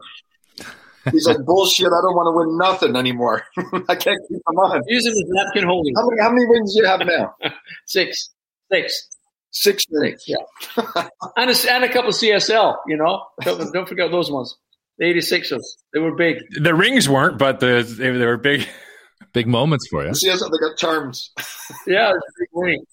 [1.11, 3.43] He's like, bullshit, I don't want to win nothing anymore.
[3.87, 4.81] I can't keep them on.
[4.87, 5.93] Use him as napkin holding.
[5.95, 7.35] How many, how many rings do you have now?
[7.85, 8.31] Six.
[8.71, 9.07] Six.
[9.59, 10.23] Six rings.
[10.27, 10.37] Yeah.
[11.35, 13.25] and, a, and a couple CSL, you know.
[13.41, 14.55] Don't, don't forget those ones.
[14.99, 15.63] The 86ers.
[15.93, 16.43] They were big.
[16.61, 18.67] The rings weren't, but the they, they were big.
[19.33, 20.11] Big moments for you.
[20.11, 21.31] CSL, they got charms.
[21.87, 22.83] yeah, big ring.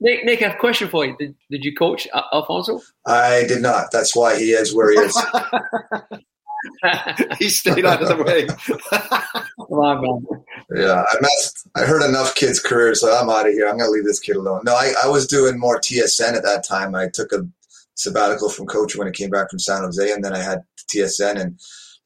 [0.00, 1.16] Nick, Nick, I have a question for you.
[1.18, 2.80] Did, did you coach Alfonso?
[3.06, 3.90] I did not.
[3.90, 5.16] That's why he is where he is.
[7.38, 8.46] he stayed out of the way.
[8.46, 10.44] Come on, man.
[10.74, 11.68] Yeah, I messed.
[11.74, 13.68] I heard enough kids' careers, so I'm out of here.
[13.68, 14.62] I'm going to leave this kid alone.
[14.64, 16.94] No, I, I was doing more TSN at that time.
[16.94, 17.46] I took a
[17.94, 20.60] sabbatical from coaching when I came back from San Jose, and then I had
[20.92, 21.40] TSN.
[21.40, 21.60] And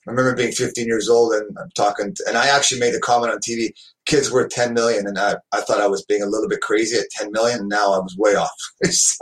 [0.07, 3.01] I remember being 15 years old, and I'm talking, to, and I actually made a
[3.01, 3.71] comment on TV:
[4.07, 6.99] "Kids worth 10 million, and I, I thought I was being a little bit crazy
[6.99, 7.61] at 10 million.
[7.61, 8.51] And now I was way off.
[8.81, 9.19] It's,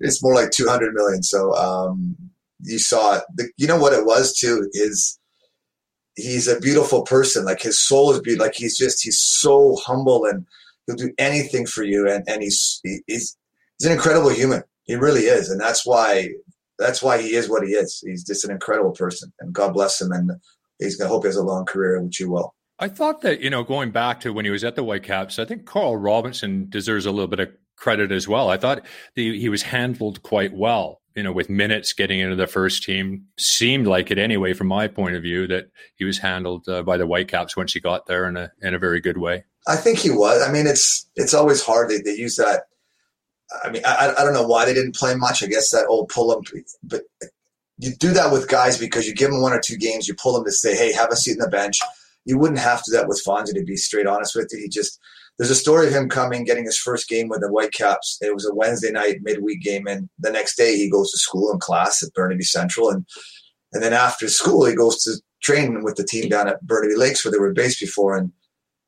[0.00, 1.22] it's more like 200 million.
[1.22, 2.16] So um,
[2.62, 3.20] you saw.
[3.34, 5.18] The, you know what it was too is
[6.16, 7.44] he's a beautiful person.
[7.44, 8.46] Like his soul is beautiful.
[8.46, 10.46] Like he's just he's so humble and
[10.86, 12.08] he'll do anything for you.
[12.08, 13.36] And and he's he's he's
[13.84, 14.62] an incredible human.
[14.84, 16.30] He really is, and that's why
[16.78, 18.02] that's why he is what he is.
[18.04, 20.10] He's just an incredible person, and God bless him.
[20.12, 20.32] And
[20.78, 22.54] he's gonna hope he has a long career, which he will.
[22.78, 25.44] I thought that you know going back to when he was at the Whitecaps, I
[25.44, 28.50] think Carl Robinson deserves a little bit of credit as well.
[28.50, 32.46] I thought the, he was handled quite well you know, with minutes getting into the
[32.46, 36.68] first team, seemed like it anyway, from my point of view, that he was handled
[36.68, 39.44] uh, by the Whitecaps once he got there in a in a very good way.
[39.66, 40.42] I think he was.
[40.46, 41.90] I mean, it's it's always hard.
[41.90, 42.64] They, they use that.
[43.64, 45.42] I mean, I, I don't know why they didn't play much.
[45.42, 46.44] I guess that old pull them,
[46.84, 47.02] but
[47.78, 50.34] you do that with guys because you give them one or two games, you pull
[50.34, 51.80] them to say, "Hey, have a seat in the bench."
[52.26, 54.58] You wouldn't have to do that with Fonzie, to be straight honest with you.
[54.60, 55.00] He just
[55.40, 58.18] there's a story of him coming, getting his first game with the Whitecaps.
[58.20, 61.50] It was a Wednesday night midweek game, and the next day he goes to school
[61.50, 63.06] and class at Burnaby Central, and
[63.72, 67.24] and then after school he goes to train with the team down at Burnaby Lakes
[67.24, 68.30] where they were based before, and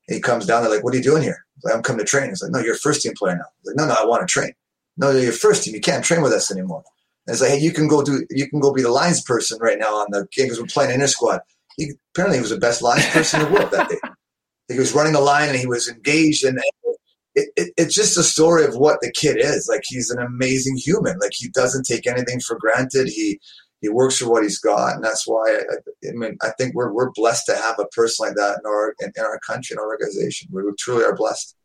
[0.08, 0.62] he comes down.
[0.62, 2.58] They're like, "What are you doing here?" Like, "I'm coming to train." He's like, "No,
[2.58, 4.52] you're a first team player now." He's like, "No, no, I want to train."
[4.98, 5.74] No, you're first team.
[5.74, 6.84] You can't train with us anymore.
[7.26, 9.58] And it's like, hey, you can go do, you can go be the lines person
[9.62, 11.40] right now on the game because we're playing inter squad.
[11.78, 13.96] He apparently he was the best lines person in the world that day.
[14.72, 16.60] He was running the line and he was engaged and
[17.34, 19.68] it, it, it's just a story of what the kid is.
[19.68, 21.18] Like he's an amazing human.
[21.18, 23.08] Like he doesn't take anything for granted.
[23.08, 23.40] He
[23.80, 26.92] he works for what he's got, and that's why I, I mean I think we're
[26.92, 29.78] we're blessed to have a person like that in our in, in our country in
[29.78, 30.48] our organization.
[30.52, 31.56] We truly are blessed.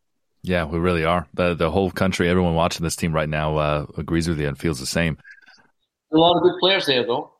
[0.43, 1.28] Yeah, we really are.
[1.34, 4.58] The the whole country, everyone watching this team right now uh, agrees with you and
[4.58, 5.17] feels the same.
[6.13, 7.32] A lot of good players there, though.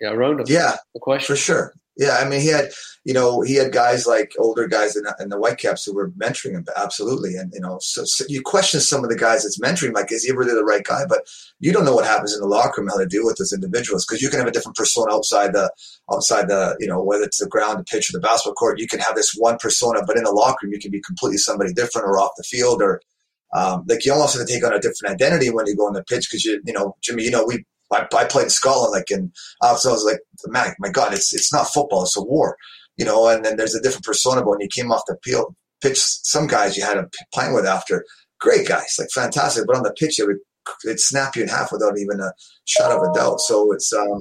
[0.00, 0.46] Yeah, around him.
[0.48, 1.74] Yeah, the question for sure.
[1.96, 2.70] Yeah, I mean, he had,
[3.04, 6.52] you know, he had guys like older guys in, in the Whitecaps who were mentoring
[6.52, 7.36] him, absolutely.
[7.36, 10.24] And you know, so, so, you question some of the guys that's mentoring, like, is
[10.24, 11.02] he really the right guy?
[11.06, 11.26] But
[11.58, 14.06] you don't know what happens in the locker room, how to deal with those individuals,
[14.06, 15.70] because you can have a different persona outside the,
[16.10, 18.80] outside the, you know, whether it's the ground, the pitch, or the basketball court.
[18.80, 21.38] You can have this one persona, but in the locker room, you can be completely
[21.38, 23.02] somebody different, or off the field, or
[23.52, 25.92] um, like you almost have to take on a different identity when you go on
[25.92, 28.92] the pitch, because you, you know, Jimmy, you know, we I, I played in Scotland,
[28.92, 32.56] like, and I was like, man, my God, it's it's not football, it's a war,
[32.96, 33.28] you know.
[33.28, 34.42] And then there's a different persona.
[34.42, 35.16] But when you came off the
[35.82, 38.04] pitch, some guys you had a playing with after,
[38.40, 39.66] great guys, like fantastic.
[39.66, 40.38] But on the pitch, it would
[40.84, 42.32] it'd snap you in half without even a
[42.64, 43.40] shot of a doubt.
[43.40, 44.20] So it's um,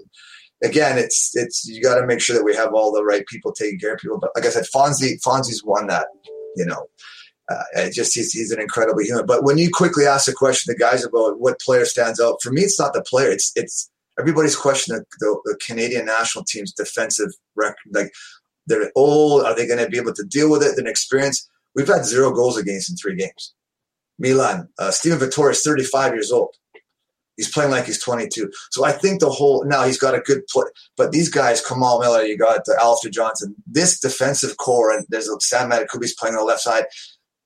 [0.63, 3.51] again, it's it's you got to make sure that we have all the right people
[3.51, 4.19] taking care of people.
[4.19, 6.07] But like I said, Fonzie Fonzie's one that
[6.55, 6.87] you know
[7.49, 9.25] uh, just he's, he's an incredible human.
[9.25, 12.51] But when you quickly ask the question, the guys about what player stands out for
[12.51, 13.31] me, it's not the player.
[13.31, 17.77] It's it's everybody's question the, the, the Canadian national team's defensive record.
[17.91, 18.11] Like
[18.67, 19.43] they're old.
[19.43, 20.77] Are they going to be able to deal with it?
[20.77, 21.47] An experience.
[21.75, 23.53] We've had zero goals against in three games.
[24.19, 26.53] Milan, uh, Steven Vitória is 35 years old.
[27.37, 28.51] He's playing like he's 22.
[28.69, 30.65] So I think the whole now he's got a good play.
[30.97, 35.29] But these guys, Kamal Miller, you got uh, Alistair Johnston, this defensive core, and there's
[35.39, 36.83] Sam Adekugbe's playing on the left side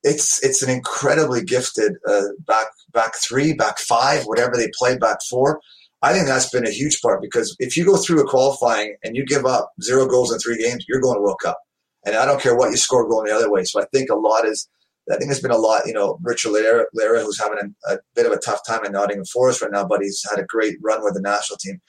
[0.04, 5.18] it's it's an incredibly gifted uh, back back three, back five, whatever they play, back
[5.30, 5.62] four.
[6.02, 9.16] I think that's been a huge part because if you go through a qualifying and
[9.16, 11.58] you give up zero goals in three games, you're going to World Cup,
[12.06, 13.64] and I don't care what you score going the other way.
[13.64, 14.70] So I think a lot is.
[15.12, 18.26] I think there's been a lot, you know, Richard Laryea who's having a, a, bit
[18.26, 21.04] of a tough time in Nottingham Forest right now, but he's had a great run
[21.04, 21.82] with the national team.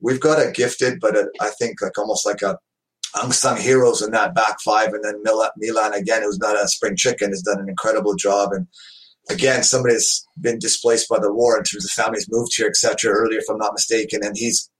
[0.00, 2.56] We've got a gifted, but a, I think like almost like a
[3.22, 4.92] unsung heroes in that back five.
[4.92, 8.50] And then Milan, again, who's not a spring chicken, has done an incredible job.
[8.52, 8.66] And
[9.30, 13.12] again, somebody that's been displaced by the war in terms of families moved here, etc.
[13.12, 14.70] Earlier, if I'm not mistaken, and he's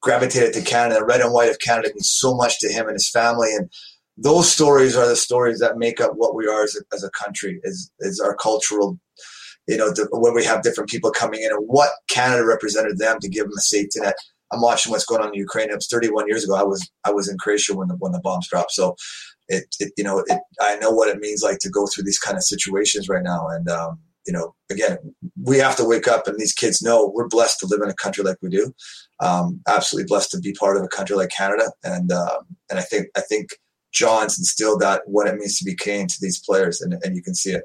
[0.00, 1.04] gravitated to Canada.
[1.04, 3.70] Red and white of Canada means so much to him and his family, and
[4.16, 7.10] those stories are the stories that make up what we are as a, as a
[7.10, 7.60] country.
[7.62, 8.98] Is is our cultural,
[9.66, 13.28] you know, where we have different people coming in and what Canada represented them to
[13.28, 14.14] give them a safety net.
[14.52, 15.70] I'm watching what's going on in Ukraine.
[15.70, 16.54] It was 31 years ago.
[16.54, 18.72] I was I was in Croatia when the when the bombs dropped.
[18.72, 18.96] So
[19.48, 22.18] it, it you know it, I know what it means like to go through these
[22.18, 23.48] kind of situations right now.
[23.48, 24.98] And um, you know, again,
[25.42, 27.94] we have to wake up and these kids know we're blessed to live in a
[27.94, 28.72] country like we do.
[29.20, 31.72] Um, absolutely blessed to be part of a country like Canada.
[31.84, 33.50] And um, and I think I think
[33.92, 37.22] John's instilled that what it means to be Canadian to these players, and, and you
[37.22, 37.64] can see it.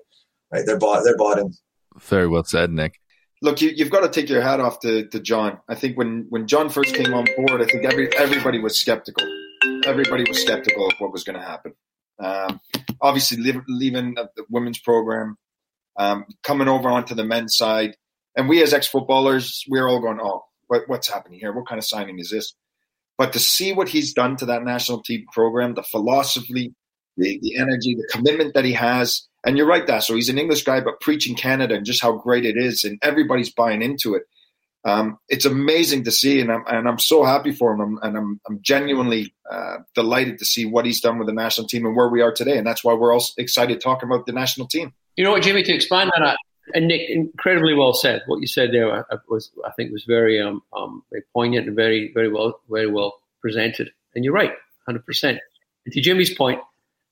[0.51, 1.03] Right, they're bought.
[1.03, 1.53] They're bought in.
[1.99, 2.99] Very well said, Nick.
[3.41, 5.59] Look, you, have got to take your hat off to, to John.
[5.67, 9.27] I think when, when John first came on board, I think every everybody was skeptical.
[9.85, 11.73] Everybody was skeptical of what was going to happen.
[12.19, 12.61] Um,
[13.01, 15.37] obviously, leaving the women's program,
[15.97, 17.95] um, coming over onto the men's side.
[18.37, 21.53] And we as ex footballers, we're all going, oh, what, what's happening here?
[21.53, 22.53] What kind of signing is this?
[23.17, 26.73] But to see what he's done to that national team program, the philosophy,
[27.17, 29.27] the, the energy, the commitment that he has.
[29.45, 30.03] And you're right, that.
[30.03, 32.97] So he's an English guy, but preaching Canada and just how great it is, and
[33.01, 34.23] everybody's buying into it.
[34.85, 38.15] Um, it's amazing to see, and I'm and I'm so happy for him, I'm, and
[38.15, 41.95] I'm I'm genuinely uh, delighted to see what he's done with the national team and
[41.95, 44.93] where we are today, and that's why we're all excited talking about the national team.
[45.15, 45.63] You know what, Jimmy?
[45.63, 46.37] To expand on that,
[46.75, 48.21] and Nick, incredibly well said.
[48.27, 52.11] What you said there was, I think, was very, um, um, very poignant and very,
[52.13, 53.89] very well, very well presented.
[54.13, 54.53] And you're right,
[54.85, 55.39] hundred percent.
[55.85, 56.59] And to Jimmy's point,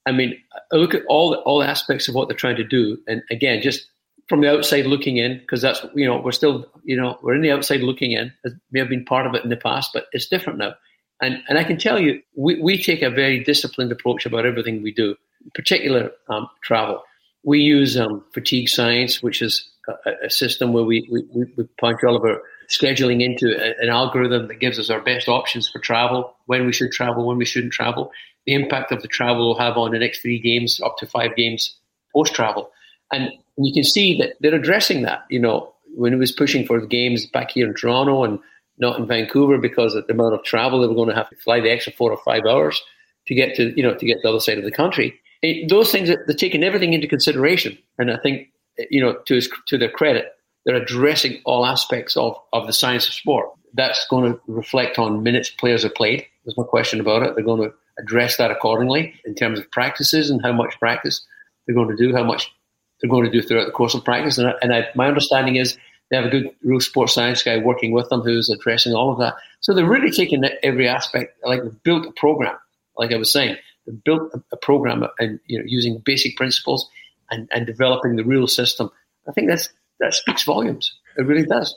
[0.05, 0.37] I mean,
[0.71, 3.87] I look at all all aspects of what they're trying to do, and again, just
[4.27, 7.41] from the outside looking in, because that's you know we're still you know we're in
[7.41, 8.33] the outside looking in.
[8.43, 10.73] It may have been part of it in the past, but it's different now.
[11.21, 14.83] And and I can tell you, we, we take a very disciplined approach about everything
[14.83, 15.15] we do,
[15.53, 17.03] particular um, travel
[17.43, 21.99] we use um, fatigue science, which is a, a system where we, we, we punch
[22.03, 26.35] all of our scheduling into an algorithm that gives us our best options for travel,
[26.45, 28.11] when we should travel, when we shouldn't travel,
[28.45, 31.35] the impact of the travel will have on the next three games, up to five
[31.35, 31.77] games
[32.13, 32.71] post travel.
[33.11, 35.25] And you can see that they're addressing that.
[35.29, 38.39] You know, when it was pushing for the games back here in Toronto and
[38.79, 41.35] not in Vancouver because of the amount of travel they were going to have to
[41.35, 42.81] fly the extra four or five hours
[43.27, 45.69] to get to, you know, to get to the other side of the country it,
[45.69, 48.47] those things they're taking everything into consideration, and I think
[48.89, 50.25] you know to his, to their credit,
[50.65, 53.49] they're addressing all aspects of of the science of sport.
[53.73, 56.25] That's going to reflect on minutes players have played.
[56.45, 57.35] There's no question about it.
[57.35, 61.25] They're going to address that accordingly in terms of practices and how much practice
[61.65, 62.51] they're going to do, how much
[62.99, 64.37] they're going to do throughout the course of practice.
[64.37, 65.77] And, and I, my understanding is
[66.09, 69.19] they have a good real sports science guy working with them who's addressing all of
[69.19, 69.35] that.
[69.61, 72.55] So they're really taking every aspect, like they've built a program,
[72.97, 76.89] like I was saying they've built a, program and you know using basic principles
[77.29, 78.89] and, and developing the real system.
[79.27, 79.69] I think that's
[79.99, 80.93] that speaks volumes.
[81.17, 81.75] It really does.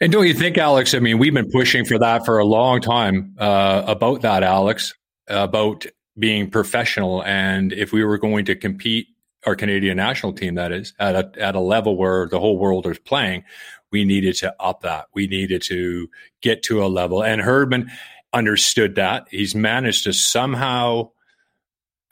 [0.00, 0.94] And don't you think, Alex?
[0.94, 4.94] I mean, we've been pushing for that for a long time uh, about that, Alex,
[5.28, 5.86] about
[6.18, 7.22] being professional.
[7.24, 9.08] And if we were going to compete,
[9.44, 12.86] our Canadian national team, that is, at a, at a level where the whole world
[12.86, 13.42] is playing,
[13.90, 15.06] we needed to up that.
[15.14, 16.08] We needed to
[16.40, 17.24] get to a level.
[17.24, 17.90] And Herdman,
[18.32, 19.26] understood that.
[19.30, 21.10] He's managed to somehow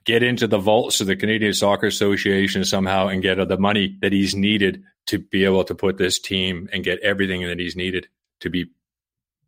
[0.04, 4.12] get into the vaults of the Canadian Soccer Association somehow and get the money that
[4.12, 8.08] he's needed to be able to put this team and get everything that he's needed
[8.40, 8.66] to be,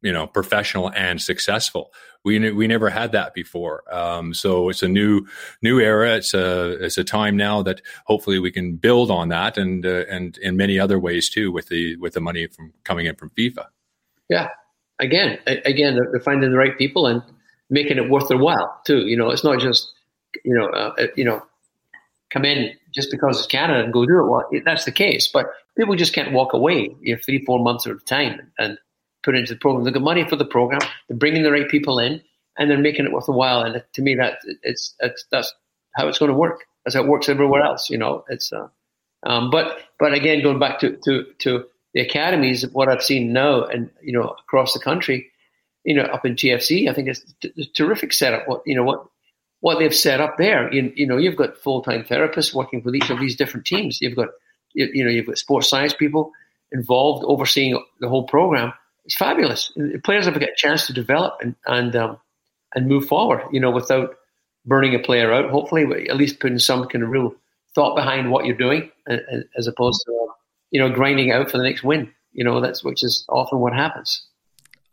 [0.03, 1.93] you know, professional and successful.
[2.25, 5.27] We we never had that before, um, so it's a new
[5.61, 6.17] new era.
[6.17, 10.05] It's a it's a time now that hopefully we can build on that and uh,
[10.09, 13.31] and in many other ways too with the with the money from coming in from
[13.31, 13.67] FIFA.
[14.29, 14.51] Yeah,
[15.01, 17.23] again, again, they're finding the right people and
[17.69, 19.07] making it worth their while too.
[19.07, 19.93] You know, it's not just
[20.45, 21.43] you know, uh, uh, you know,
[22.31, 24.29] come in just because it's Canada and go do it.
[24.29, 25.47] Well, that's the case, but
[25.77, 26.95] people just can't walk away.
[27.01, 28.79] You have three, four months at a time and
[29.23, 29.85] put into the program.
[29.85, 30.81] They've got money for the program.
[31.09, 32.23] They're bringing the right people in,
[32.59, 33.63] and they're making it worth a while.
[33.63, 35.53] And to me, that it's, it's that's
[35.95, 36.65] how it's going to work.
[36.85, 37.91] That's how it works everywhere else.
[37.91, 38.53] You know, it's.
[38.53, 38.69] Uh,
[39.25, 41.65] um, but but again, going back to to to
[41.95, 45.31] the academies, what I've seen now, and you know, across the country,
[45.85, 48.49] you know, up in TFC, I think it's a terrific setup.
[48.49, 49.07] What you know, what
[49.63, 50.73] what they've set up there.
[50.75, 54.01] You, you know, you've got full time therapists working with each of these different teams.
[54.03, 54.29] You've got,
[54.75, 56.33] you, you, know, you've got sports science people
[56.73, 58.73] involved overseeing the whole program.
[59.05, 59.73] It's fabulous.
[60.05, 62.19] Players have a chance to develop and and um,
[62.75, 63.43] and move forward.
[63.53, 64.15] You know, without
[64.65, 65.51] burning a player out.
[65.51, 67.35] Hopefully, at least putting some kind of real
[67.75, 68.91] thought behind what you're doing,
[69.57, 70.23] as opposed to
[70.73, 72.13] you know, grinding out for the next win.
[72.33, 74.27] You know, that's which is often what happens.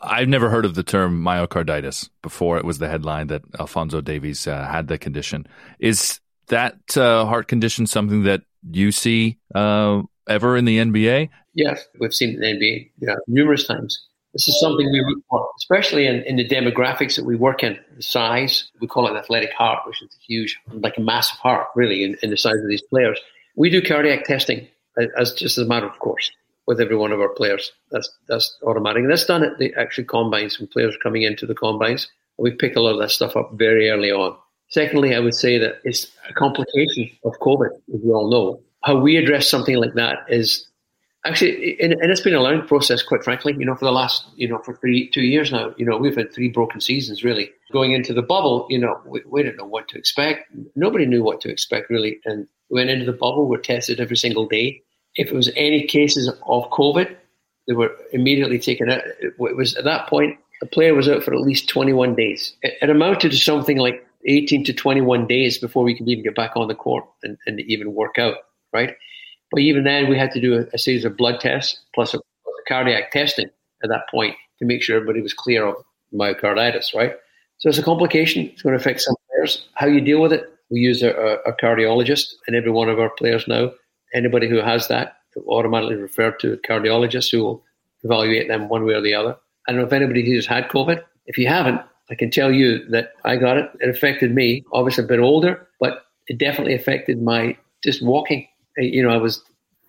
[0.01, 2.57] I've never heard of the term myocarditis before.
[2.57, 5.47] It was the headline that Alfonso Davies uh, had the condition.
[5.79, 11.29] Is that uh, heart condition something that you see uh, ever in the NBA?
[11.53, 14.01] Yes, we've seen it in the NBA yeah, numerous times.
[14.33, 17.79] This is something we for, especially in, in the demographics that we work in.
[17.95, 21.67] The size, we call it an athletic heart, which is huge, like a massive heart,
[21.75, 23.19] really, in, in the size of these players.
[23.55, 24.67] We do cardiac testing
[25.01, 26.29] uh, as just as a matter of course
[26.67, 27.71] with every one of our players.
[27.89, 29.01] That's that's automatic.
[29.01, 32.07] And that's done at the actual combines when players are coming into the combines.
[32.37, 34.37] We pick a lot of that stuff up very early on.
[34.69, 38.61] Secondly, I would say that it's a complication of COVID, as we all know.
[38.83, 40.67] How we address something like that is
[41.25, 43.55] actually, and, it's been a learning process, quite frankly.
[43.57, 46.15] You know, for the last, you know, for three, two years now, you know, we've
[46.15, 47.51] had three broken seasons really.
[47.71, 50.51] Going into the bubble, you know, we, we didn't know what to expect.
[50.75, 53.47] Nobody knew what to expect really, and we went into the bubble.
[53.47, 54.81] We're tested every single day.
[55.15, 57.15] If it was any cases of COVID,
[57.67, 59.01] they were immediately taken out.
[59.19, 62.53] It was at that point a player was out for at least 21 days.
[62.61, 66.35] It, it amounted to something like 18 to 21 days before we could even get
[66.35, 68.35] back on the court and, and even work out,
[68.73, 68.95] right?
[69.51, 72.19] But even then, we had to do a, a series of blood tests plus a,
[72.67, 73.49] cardiac testing
[73.83, 75.75] at that point to make sure everybody was clear of
[76.13, 77.13] myocarditis, right?
[77.57, 78.45] So it's a complication.
[78.45, 79.65] It's going to affect some players.
[79.73, 80.53] How you deal with it?
[80.69, 81.09] We use a,
[81.47, 83.71] a cardiologist, and every one of our players now,
[84.13, 85.17] anybody who has that,
[85.47, 87.63] automatically referred to a cardiologist who will
[88.03, 89.35] evaluate them one way or the other.
[89.67, 91.03] I don't know if anybody who's had COVID.
[91.25, 93.69] If you haven't, I can tell you that I got it.
[93.79, 94.63] It affected me.
[94.73, 98.47] Obviously, a bit older, but it definitely affected my just walking.
[98.79, 99.43] You know, I was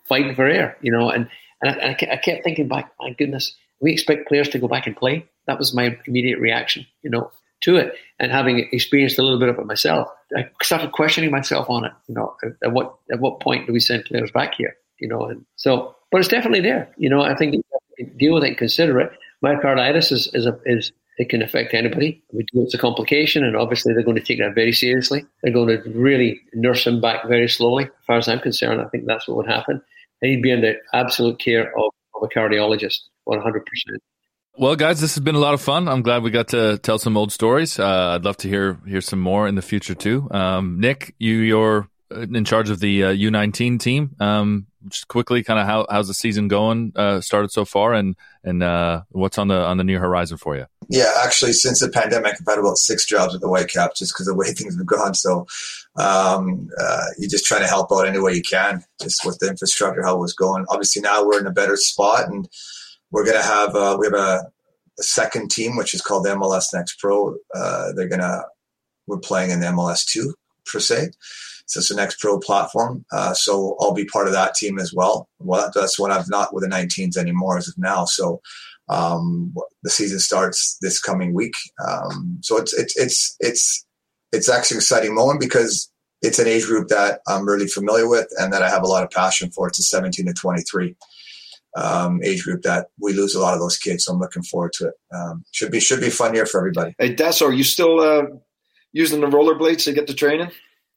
[0.07, 0.77] fighting for air.
[0.81, 1.27] You know, and
[1.61, 2.91] and I, I kept thinking back.
[2.99, 5.25] My goodness, we expect players to go back and play.
[5.47, 6.85] That was my immediate reaction.
[7.01, 7.31] You know,
[7.61, 11.69] to it, and having experienced a little bit of it myself, I started questioning myself
[11.69, 11.91] on it.
[12.07, 14.75] You know, at, at what at what point do we send players back here?
[14.99, 16.93] You know, and so, but it's definitely there.
[16.97, 17.63] You know, I think
[18.17, 19.11] deal with it and consider it.
[19.43, 20.91] Myocarditis is is a, is
[21.21, 22.23] it can affect anybody.
[22.33, 25.23] We do it's a complication, and obviously they're going to take that very seriously.
[25.43, 27.83] They're going to really nurse him back very slowly.
[27.83, 29.83] As far as I'm concerned, I think that's what would happen.
[30.21, 33.61] And he'd be under absolute care of, of a cardiologist, 100%.
[34.57, 35.87] Well, guys, this has been a lot of fun.
[35.87, 37.77] I'm glad we got to tell some old stories.
[37.77, 40.27] Uh, I'd love to hear hear some more in the future too.
[40.31, 44.15] Um, Nick, you you're in charge of the uh, U19 team.
[44.19, 46.91] Um, just quickly, kind of how how's the season going?
[46.95, 50.55] Uh, started so far, and and uh, what's on the on the near horizon for
[50.55, 50.65] you?
[50.89, 54.25] Yeah, actually, since the pandemic, I've had about six jobs at the Whitecap just because
[54.25, 55.13] the way things have gone.
[55.13, 55.47] So
[55.95, 59.49] um, uh, you just try to help out any way you can, just with the
[59.49, 60.65] infrastructure how it was going.
[60.69, 62.47] Obviously, now we're in a better spot, and
[63.11, 64.51] we're gonna have uh, we have a,
[64.99, 67.35] a, second team which is called MLS Next Pro.
[67.53, 68.43] Uh, they're gonna
[69.07, 70.33] we're playing in the MLS two
[70.71, 71.11] per se.
[71.75, 73.05] It's the next pro platform.
[73.11, 75.27] Uh, so I'll be part of that team as well.
[75.39, 78.05] Well, that's what I've not with the 19s anymore as of now.
[78.05, 78.41] So
[78.89, 79.53] um,
[79.83, 81.55] the season starts this coming week.
[81.87, 83.85] Um, so it's, it's, it's, it's,
[84.31, 85.91] it's actually an exciting moment because
[86.21, 89.03] it's an age group that I'm really familiar with and that I have a lot
[89.03, 89.67] of passion for.
[89.67, 90.95] It's a 17 to 23
[91.75, 94.05] um, age group that we lose a lot of those kids.
[94.05, 94.93] So I'm looking forward to it.
[95.13, 96.95] Um, should be should be fun year for everybody.
[96.97, 98.23] Hey, Des, are you still uh,
[98.91, 100.51] using the rollerblades to get to training?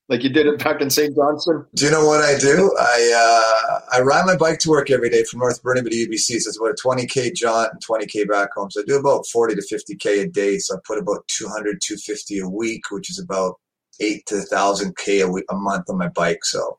[0.09, 1.15] Like you did it back in St.
[1.15, 1.67] Johnstone?
[1.75, 2.75] Do you know what I do?
[2.79, 6.41] I uh, I ride my bike to work every day from North Burnaby to UBC.
[6.41, 8.71] So it's about a 20K jaunt and 20K back home.
[8.71, 10.59] So I do about 40 to 50K a day.
[10.59, 13.55] So I put about 200, 250 a week, which is about
[14.01, 16.45] eight to 1,000K a, week, a month on my bike.
[16.45, 16.79] So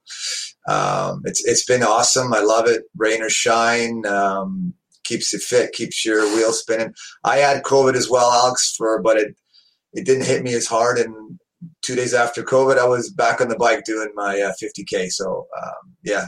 [0.67, 2.31] um, it's it's been awesome.
[2.31, 2.83] I love it.
[2.95, 4.05] Rain or shine.
[4.05, 6.93] Um, keeps you fit, keeps your wheels spinning.
[7.23, 9.35] I had COVID as well, Alex, for but it
[9.93, 11.39] it didn't hit me as hard and
[11.81, 15.11] two days after COVID, I was back on the bike doing my uh, 50k.
[15.11, 16.27] So um, yeah,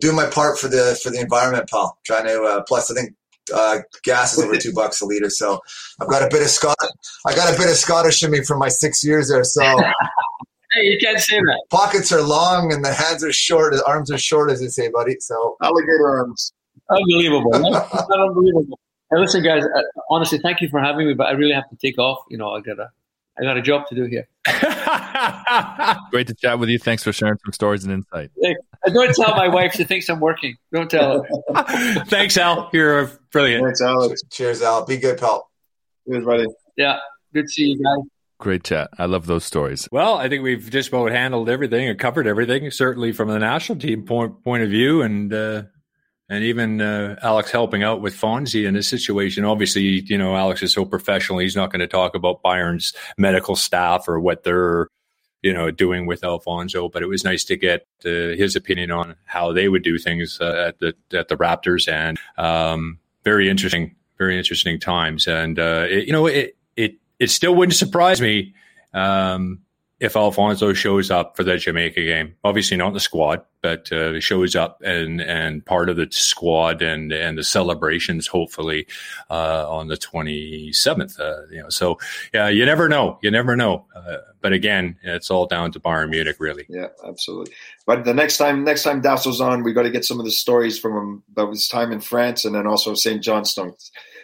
[0.00, 1.98] doing my part for the for the environment, pal.
[2.04, 3.14] Trying to uh, plus, I think
[3.54, 5.30] uh, gas is over two bucks a liter.
[5.30, 5.60] So
[6.00, 6.76] I've got a bit of Scott.
[7.26, 9.44] I got a bit of Scottish in me from my six years there.
[9.44, 9.62] So.
[10.72, 11.62] hey, you can't say that.
[11.70, 13.74] Pockets are long and the hands are short.
[13.74, 15.16] The arms are short, as they say, buddy.
[15.20, 16.52] So alligator arms.
[16.90, 17.54] Unbelievable.
[18.12, 18.78] unbelievable.
[19.10, 19.64] Hey, listen, guys.
[19.64, 22.18] Uh, honestly, thank you for having me, but I really have to take off.
[22.30, 22.90] You know, I gotta
[23.38, 24.28] I got a job to do here.
[26.10, 26.78] Great to chat with you.
[26.78, 28.30] Thanks for sharing some stories and insight.
[28.92, 30.56] don't tell my wife she thinks I'm working.
[30.72, 32.04] Don't tell her.
[32.06, 32.68] Thanks, Al.
[32.72, 33.64] You're brilliant.
[33.64, 34.22] Thanks, Alex.
[34.30, 34.86] Cheers, Al.
[34.86, 35.50] Be good, pal.
[36.08, 36.46] Cheers, buddy.
[36.76, 36.98] Yeah.
[37.32, 38.06] Good to see you guys.
[38.40, 38.90] Great chat.
[38.98, 39.88] I love those stories.
[39.90, 43.78] Well, I think we've just about handled everything and covered everything, certainly from the national
[43.80, 45.62] team point point of view, and uh,
[46.28, 49.44] and even uh, Alex helping out with Fonzie in this situation.
[49.44, 53.56] Obviously, you know, Alex is so professional; he's not going to talk about Bayern's medical
[53.56, 54.88] staff or what they're,
[55.42, 56.88] you know, doing with Alfonso.
[56.88, 60.38] But it was nice to get uh, his opinion on how they would do things
[60.40, 65.26] uh, at the at the Raptors, and um, very interesting, very interesting times.
[65.26, 68.54] And uh, it, you know, it it it still wouldn't surprise me.
[68.92, 69.60] Um,
[70.00, 74.20] if Alfonso shows up for the Jamaica game, obviously not in the squad, but uh,
[74.20, 78.86] shows up and and part of the squad and and the celebrations hopefully
[79.30, 81.98] uh, on the 27th uh, you know so
[82.32, 86.10] yeah you never know you never know uh, but again it's all down to Bayern
[86.10, 87.52] Munich really yeah absolutely
[87.86, 90.30] but the next time next time Dasso's on we got to get some of the
[90.30, 93.22] stories from him about his time in France and then also St.
[93.22, 93.74] Johnstone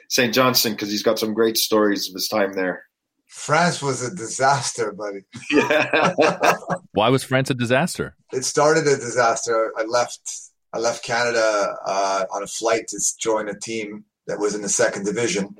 [0.08, 0.32] St.
[0.32, 2.84] Johnstone because he's got some great stories of his time there
[3.34, 5.24] France was a disaster, buddy.
[5.50, 6.14] Yeah.
[6.92, 8.16] Why was France a disaster?
[8.32, 9.72] It started a disaster.
[9.76, 10.20] I left.
[10.72, 14.68] I left Canada uh, on a flight to join a team that was in the
[14.68, 15.56] second division,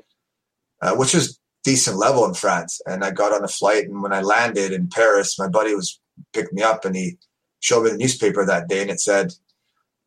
[0.81, 2.81] uh, which was decent level in France.
[2.85, 5.99] And I got on a flight, and when I landed in Paris, my buddy was
[6.33, 7.17] picked me up, and he
[7.59, 9.33] showed me the newspaper that day, and it said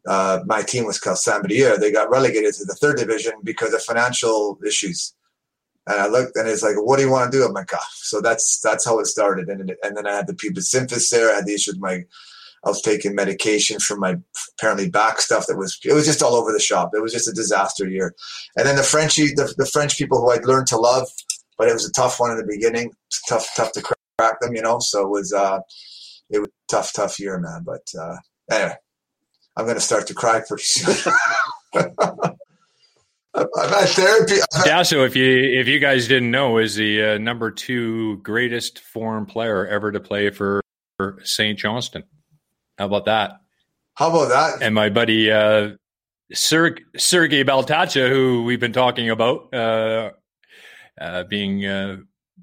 [0.08, 1.78] uh, my team was called Saint-Brieuc.
[1.80, 5.14] They got relegated to the third division because of financial issues.
[5.88, 7.78] And I looked, and it's like, "What do you want to do?" I'm like, oh.
[7.92, 9.48] so that's that's how it started.
[9.48, 11.32] And and then I had the pubic symphysis there.
[11.32, 12.04] I had the issue with my,
[12.64, 14.16] I was taking medication for my
[14.58, 15.46] apparently back stuff.
[15.46, 16.90] That was it was just all over the shop.
[16.94, 18.14] It was just a disaster year.
[18.56, 21.08] And then the Frenchy, the, the French people who I'd learned to love,
[21.56, 22.92] but it was a tough one in the beginning.
[23.26, 24.80] Tough, tough to crack them, you know.
[24.80, 25.60] So it was, uh,
[26.28, 27.62] it was tough, tough year, man.
[27.64, 28.16] But uh,
[28.50, 28.74] anyway,
[29.56, 31.12] I'm to start to cry pretty soon.
[33.56, 34.36] I've had therapy.
[34.64, 39.26] Dasso, if you if you guys didn't know, is the uh, number two greatest foreign
[39.26, 40.62] player ever to play for,
[40.96, 41.58] for St.
[41.58, 42.04] Johnstone.
[42.78, 43.40] How about that?
[43.94, 44.62] How about that?
[44.64, 45.72] And my buddy uh,
[46.32, 50.10] Ser- Sergei Baltacha, who we've been talking about, uh,
[51.00, 51.98] uh being uh,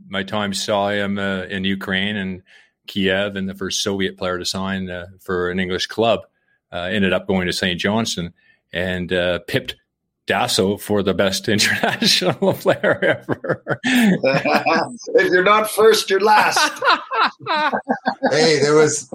[0.07, 2.43] my time saw him uh, in Ukraine and
[2.87, 4.89] Kiev, and the first Soviet player to sign
[5.19, 6.21] for an English club,
[6.71, 7.79] ended up going to St.
[7.79, 8.33] Johnstone
[8.71, 9.09] and
[9.47, 9.75] pipped
[10.27, 13.63] Dasso for the best international player ever.
[13.83, 16.81] if you're not first, you're last.
[18.31, 19.13] hey, there was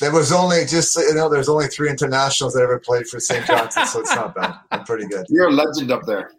[0.00, 3.46] there was only just you know there's only three internationals that ever played for St.
[3.46, 4.54] Johnstone, so it's not bad.
[4.70, 5.26] I'm pretty good.
[5.28, 6.30] You're a legend up there.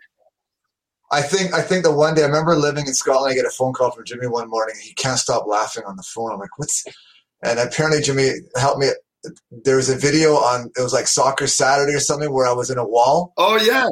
[1.12, 3.32] I think I think the one day I remember living in Scotland.
[3.32, 4.76] I get a phone call from Jimmy one morning.
[4.82, 6.32] He can't stop laughing on the phone.
[6.32, 6.84] I'm like, what's?
[7.44, 8.90] And apparently Jimmy helped me
[9.52, 12.70] there was a video on it was like Soccer Saturday or something where I was
[12.70, 13.34] in a wall.
[13.38, 13.90] Oh yeah.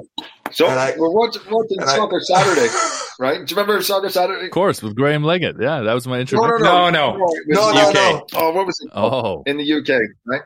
[0.52, 2.74] So I, we're watching, watching Soccer I, Saturday,
[3.20, 3.46] right?
[3.46, 4.46] Do you remember Soccer Saturday?
[4.46, 5.62] Of course, with Graham Leggat.
[5.62, 6.64] Yeah, that was my introduction.
[6.64, 8.92] No, no, no, no, no, no, no, Oh, what was it?
[8.94, 10.42] Oh, in the UK, right?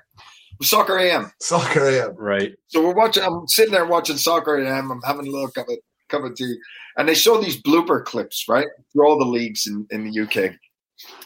[0.61, 1.31] Soccer AM.
[1.41, 2.15] Soccer AM.
[2.15, 2.53] Right.
[2.67, 3.23] So we're watching.
[3.23, 4.91] I'm sitting there watching Soccer AM.
[4.91, 5.77] I'm having a little cup of
[6.09, 6.55] cup of tea,
[6.97, 10.53] and they show these blooper clips, right, through all the leagues in in the UK.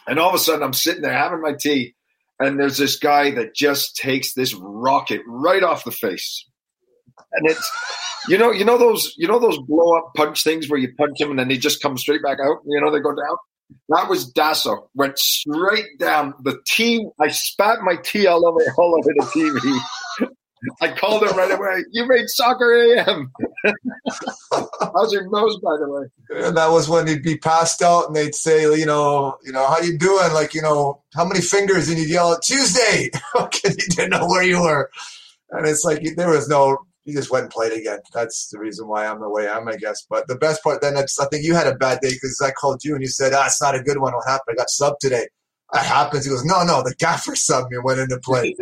[0.08, 1.96] And all of a sudden, I'm sitting there having my tea
[2.40, 6.46] and there's this guy that just takes this rocket right off the face.
[7.34, 7.72] And it's
[8.28, 11.20] you know you know those you know those blow up punch things where you punch
[11.20, 12.58] him and then he just comes straight back out?
[12.66, 13.38] You know they go down?
[13.90, 16.34] That was Dasso went straight down.
[16.42, 20.30] The tea I spat my tea all over all over the TV
[20.82, 21.86] I called him right away.
[21.92, 23.32] You made soccer AM.
[24.96, 26.46] How's your nose, by the way?
[26.46, 29.68] And that was when he'd be passed out, and they'd say, you know, you know,
[29.68, 30.34] how you doing?
[30.34, 31.90] Like, you know, how many fingers?
[31.90, 33.10] And he'd yell, Tuesday.
[33.36, 34.90] okay, he didn't know where you were,
[35.52, 36.78] and it's like there was no.
[37.06, 38.00] He just went and played again.
[38.14, 40.06] That's the reason why I'm the way I'm, I guess.
[40.08, 42.84] But the best part then, I think you had a bad day because I called
[42.84, 44.14] you and you said, ah, it's not a good one.
[44.14, 44.56] What happened?
[44.60, 45.26] I got subbed today
[45.74, 46.26] that happens.
[46.26, 48.56] He goes, no, no, the gaffer sub me went into play.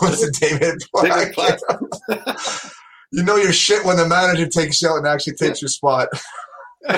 [0.00, 1.34] was it David Black?
[3.12, 6.08] You know your shit when the manager takes you out and actually takes your spot.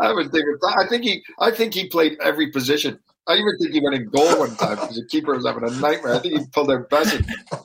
[0.00, 0.58] I was thinking.
[0.76, 1.24] I think he.
[1.38, 2.98] I think he played every position.
[3.26, 5.70] I even think he went in goal one time because the keeper was having a
[5.80, 6.14] nightmare.
[6.14, 7.22] I think he pulled their best.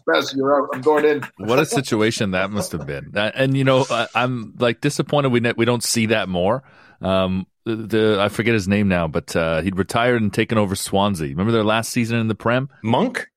[0.07, 0.69] Best, you're out.
[0.73, 1.21] I'm going in.
[1.37, 3.11] What a situation that must have been.
[3.15, 6.63] And you know, I, am like disappointed we we don't see that more.
[7.01, 10.75] Um, the, the, I forget his name now, but uh, he'd retired and taken over
[10.75, 11.29] Swansea.
[11.29, 12.69] Remember their last season in the Prem?
[12.83, 13.27] Monk,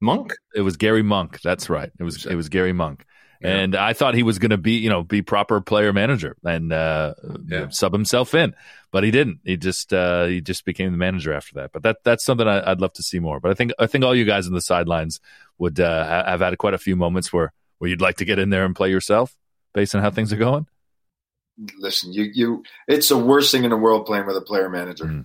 [0.00, 0.34] Monk.
[0.54, 1.40] It was Gary Monk.
[1.42, 1.90] That's right.
[1.98, 3.04] It was it was Gary Monk.
[3.40, 3.50] Yeah.
[3.50, 6.72] And I thought he was going to be, you know, be proper player manager and
[6.72, 7.14] uh,
[7.46, 7.68] yeah.
[7.68, 8.52] sub himself in,
[8.90, 9.40] but he didn't.
[9.44, 11.70] He just uh, he just became the manager after that.
[11.72, 13.38] But that that's something I, would love to see more.
[13.38, 15.20] But I think I think all you guys on the sidelines
[15.58, 18.50] would uh, have had quite a few moments where where you'd like to get in
[18.50, 19.36] there and play yourself
[19.72, 20.66] based on how things are going
[21.78, 25.04] listen, you you it's the worst thing in the world playing with a player manager.
[25.04, 25.24] Mm.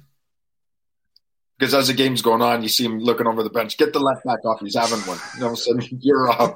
[1.58, 3.78] Because as the game's going on, you see him looking over the bench.
[3.78, 4.60] Get the left back off.
[4.60, 5.20] He's having one.
[5.36, 6.56] And all of a sudden, you're off.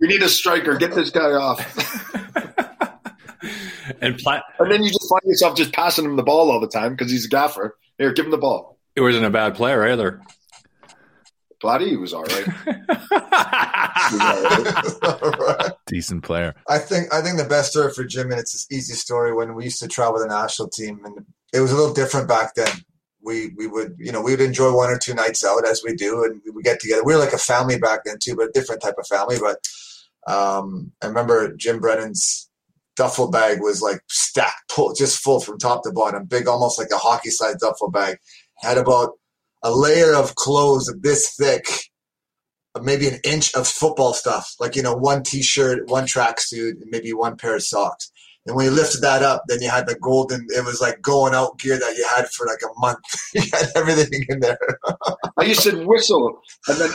[0.00, 0.76] We need a striker.
[0.76, 1.60] Get this guy off.
[4.00, 6.68] and pla- and then you just find yourself just passing him the ball all the
[6.68, 7.76] time because he's a gaffer.
[7.98, 8.78] Here, give him the ball.
[8.94, 10.20] He wasn't a bad player either.
[11.60, 12.46] Bloody was all right.
[15.86, 16.54] Decent player.
[16.68, 19.54] I think I think the best story for Jim, and it's an easy story when
[19.54, 21.24] we used to travel with the national team, and
[21.54, 22.68] it was a little different back then.
[23.24, 25.94] We we would you know we would enjoy one or two nights out as we
[25.94, 27.02] do, and we would get together.
[27.04, 29.36] We were like a family back then too, but a different type of family.
[29.40, 29.58] But
[30.32, 32.50] um, I remember Jim Brennan's
[32.96, 36.90] duffel bag was like stacked, pull, just full from top to bottom, big, almost like
[36.92, 38.18] a hockey sized duffel bag.
[38.58, 39.12] Had about
[39.62, 41.66] a layer of clothes this thick,
[42.80, 47.36] maybe an inch of football stuff, like you know, one t-shirt, one tracksuit, maybe one
[47.36, 48.10] pair of socks.
[48.46, 50.46] And when you lifted that up, then you had the golden.
[50.50, 52.98] It was like going out gear that you had for like a month.
[53.34, 54.58] you had everything in there.
[55.38, 56.90] I used to whistle, and then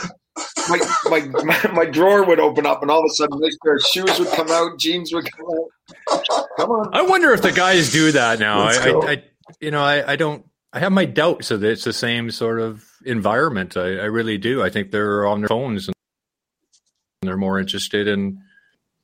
[0.68, 3.74] my, my, my my drawer would open up, and all of a sudden, this pair
[3.74, 6.24] of shoes would come out, jeans would come out.
[6.56, 6.94] Come on.
[6.94, 8.60] I wonder if the guys do that now.
[8.60, 8.72] I.
[8.72, 9.24] I, I,
[9.60, 10.46] you know, I, I don't.
[10.72, 13.76] I have my doubts that it's the same sort of environment.
[13.76, 14.62] I, I really do.
[14.62, 15.94] I think they're on their phones and
[17.22, 18.40] they're more interested in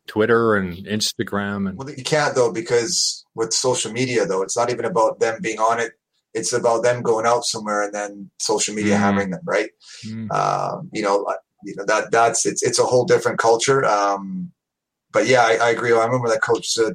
[0.06, 4.70] Twitter and Instagram and Well, you can't though because with social media though, it's not
[4.70, 5.92] even about them being on it.
[6.34, 9.00] It's about them going out somewhere and then social media Mhm.
[9.00, 9.70] hammering them, right?
[10.06, 10.30] Mm.
[10.32, 11.26] Um, you know,
[11.64, 13.84] you know that that's it's it's a whole different culture.
[13.84, 14.52] Um,
[15.12, 15.92] but yeah, I, I agree.
[15.92, 16.94] I remember that coach said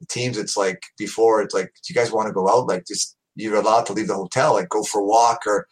[0.00, 0.38] the teams.
[0.38, 1.42] It's like before.
[1.42, 2.68] It's like, do you guys want to go out?
[2.68, 4.54] Like, just you're allowed to leave the hotel.
[4.54, 5.66] Like, go for a walk or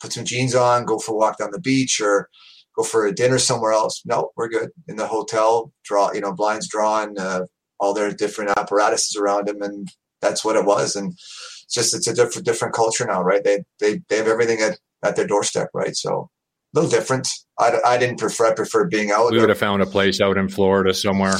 [0.00, 2.28] put some jeans on, go for a walk down the beach or
[2.76, 4.02] go for a dinner somewhere else.
[4.04, 5.72] No, we're good in the hotel.
[5.84, 7.46] Draw, you know, blinds drawn, uh,
[7.80, 9.88] all their different apparatuses around them, and
[10.20, 10.96] that's what it was.
[10.96, 13.42] And it's just it's a different different culture now, right?
[13.44, 15.96] They they they have everything at, at their doorstep, right?
[15.96, 16.30] So
[16.74, 17.28] a little different.
[17.58, 18.46] I, I didn't prefer.
[18.50, 19.30] I prefer being out.
[19.30, 21.34] we would have found a place out in Florida somewhere.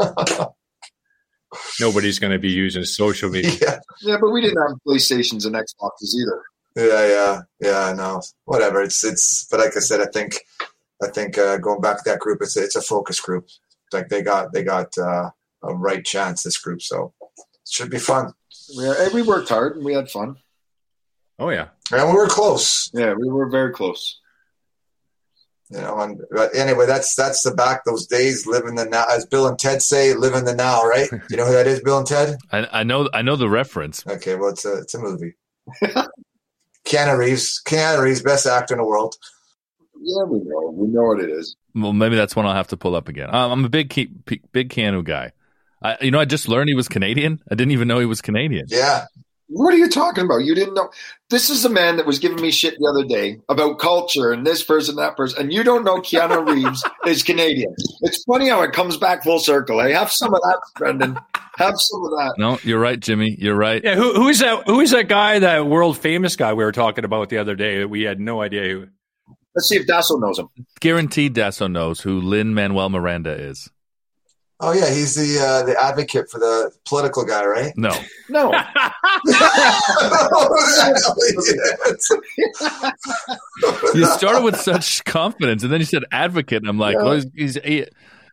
[1.80, 3.52] Nobody's going to be using social media.
[3.62, 6.42] yeah, Yeah, but we didn't have PlayStations and Xboxes either.
[6.78, 7.94] Yeah, yeah, yeah.
[7.96, 8.82] No, whatever.
[8.82, 9.46] It's it's.
[9.50, 10.40] But like I said, I think
[11.02, 13.48] I think uh, going back to that group, it's a, it's a focus group.
[13.92, 15.30] Like they got they got uh,
[15.62, 16.42] a right chance.
[16.42, 18.32] This group, so it should be fun.
[18.76, 20.36] We, we worked hard and we had fun.
[21.38, 22.90] Oh yeah, And we were close.
[22.92, 24.20] Yeah, we were very close.
[25.70, 29.26] You know, and but anyway, that's that's the back those days, living the now, as
[29.26, 31.10] Bill and Ted say, living the now, right?
[31.30, 32.38] You know who that is, Bill and Ted?
[32.50, 34.06] I, I know I know the reference.
[34.06, 35.34] Okay, well, it's a it's a movie.
[36.88, 39.16] Keanu Reeves, Keanu Reeves, best actor in the world.
[40.00, 40.70] Yeah, we know.
[40.74, 41.56] We know what it is.
[41.74, 43.28] Well, maybe that's one I'll have to pull up again.
[43.34, 45.32] Um, I'm a big Ke- big Keanu guy.
[45.82, 47.40] I, you know, I just learned he was Canadian.
[47.50, 48.66] I didn't even know he was Canadian.
[48.68, 49.04] Yeah,
[49.48, 50.44] What are you talking about?
[50.44, 50.90] You didn't know.
[51.30, 54.46] This is the man that was giving me shit the other day about culture and
[54.46, 57.74] this person, that person, and you don't know Keanu Reeves is Canadian.
[58.02, 59.80] It's funny how it comes back full circle.
[59.80, 59.92] Eh?
[59.92, 61.18] Have some of that, Brennan.
[61.56, 62.34] Have some of that.
[62.38, 63.36] No, you're right, Jimmy.
[63.38, 63.82] You're right.
[63.82, 63.94] yeah.
[63.94, 64.66] Who, who's that?
[64.66, 65.38] Who is that guy?
[65.38, 67.78] That world famous guy we were talking about the other day?
[67.78, 68.62] that We had no idea.
[68.68, 68.86] Who.
[69.54, 70.48] Let's see if Dasso knows him.
[70.80, 73.70] Guaranteed Dasso knows who Lin Manuel Miranda is.
[74.60, 77.72] Oh yeah, he's the uh, the advocate for the political guy, right?
[77.76, 77.92] No,
[78.28, 78.52] No.
[83.94, 86.62] you started with such confidence, and then you said advocate.
[86.62, 87.02] And I'm like, Yeah.
[87.04, 87.86] well, he's, he's, he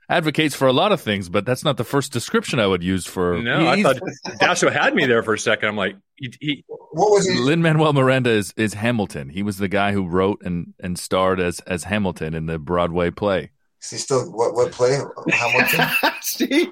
[0.09, 3.05] advocates for a lot of things, but that's not the first description I would use
[3.05, 3.41] for.
[3.41, 3.99] No, I thought
[4.39, 5.69] Dasso had me there for a second.
[5.69, 7.37] I'm like, he, he, what was he?
[7.37, 9.29] Lin Manuel Miranda is, is Hamilton.
[9.29, 13.11] He was the guy who wrote and, and starred as as Hamilton in the Broadway
[13.11, 13.51] play.
[13.85, 14.99] Is he still what what play?
[15.29, 16.11] Hamilton?
[16.21, 16.71] see?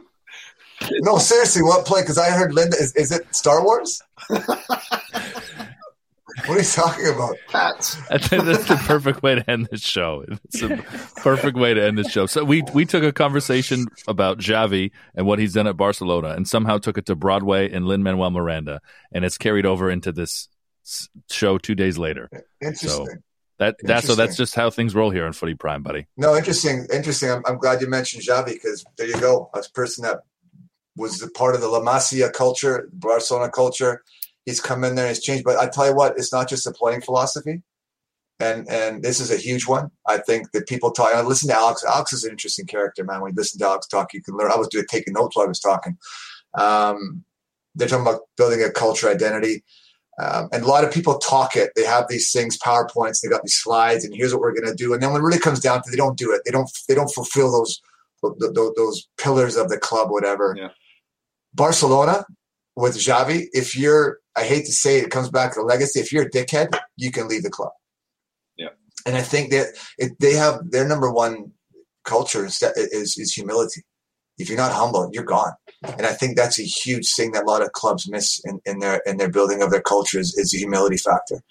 [1.02, 2.02] no, seriously, what play?
[2.02, 2.76] Because I heard Linda.
[2.78, 4.02] Is, is it Star Wars?
[6.46, 7.36] what are you talking about?
[7.50, 7.98] Cats.
[8.10, 10.26] I think that's the perfect way to end this show.
[10.46, 10.78] It's a
[11.18, 12.26] perfect way to end this show.
[12.26, 16.48] So we we took a conversation about Xavi and what he's done at Barcelona, and
[16.48, 20.50] somehow took it to Broadway and Lin Manuel Miranda, and it's carried over into this
[21.30, 22.28] show two days later.
[22.60, 23.22] Interesting.
[23.60, 26.08] That that's so that's just how things roll here in Footy Prime, buddy.
[26.18, 27.30] No, interesting, interesting.
[27.30, 29.50] I'm, I'm glad you mentioned Xavi because there you go.
[29.54, 30.22] A person that
[30.96, 34.04] was a part of the La Masia culture, Barcelona culture.
[34.46, 35.44] He's come in there and he's changed.
[35.44, 37.62] But I tell you what, it's not just a playing philosophy,
[38.40, 39.92] and and this is a huge one.
[40.08, 41.14] I think that people talk.
[41.14, 41.86] I listen to Alex.
[41.86, 43.22] Alex is an interesting character, man.
[43.22, 44.52] When you listen to Alex talk, you can learn.
[44.52, 45.98] I was doing taking notes while I was talking.
[46.56, 47.24] Um,
[47.76, 49.64] they're talking about building a culture identity.
[50.22, 51.72] Um, and a lot of people talk it.
[51.76, 53.22] They have these things, PowerPoints.
[53.22, 54.94] They got these slides, and here's what we're going to do.
[54.94, 56.42] And then when it really comes down to, they don't do it.
[56.46, 56.70] They don't.
[56.88, 57.82] They don't fulfill those
[58.22, 60.56] those, those pillars of the club, whatever.
[60.58, 60.70] Yeah.
[61.54, 62.26] Barcelona
[62.76, 63.48] with Xavi.
[63.54, 66.00] If you're, I hate to say it, it comes back to the legacy.
[66.00, 67.72] If you're a dickhead, you can leave the club.
[68.58, 68.70] Yeah.
[69.06, 71.52] And I think that it, they have their number one
[72.06, 73.82] culture is, is is humility.
[74.38, 75.54] If you're not humble, you're gone.
[75.84, 78.80] And I think that's a huge thing that a lot of clubs miss in, in
[78.80, 81.42] their in their building of their culture is, is the humility factor.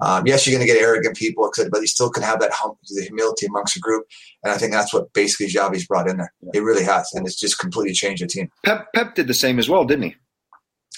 [0.00, 2.76] Um, yes, you're going to get arrogant people, but you still can have that hum-
[2.88, 4.04] the humility amongst a group.
[4.42, 6.32] And I think that's what basically Xavi's brought in there.
[6.52, 8.50] It really has, and it's just completely changed the team.
[8.64, 10.16] Pep, Pep did the same as well, didn't he?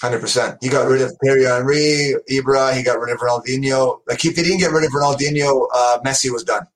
[0.00, 0.58] Hundred percent.
[0.60, 2.74] He got rid of Thierry Henry, Ibra.
[2.74, 4.00] He got rid of Ronaldinho.
[4.06, 6.66] Like if he didn't get rid of Ronaldinho, uh, Messi was done.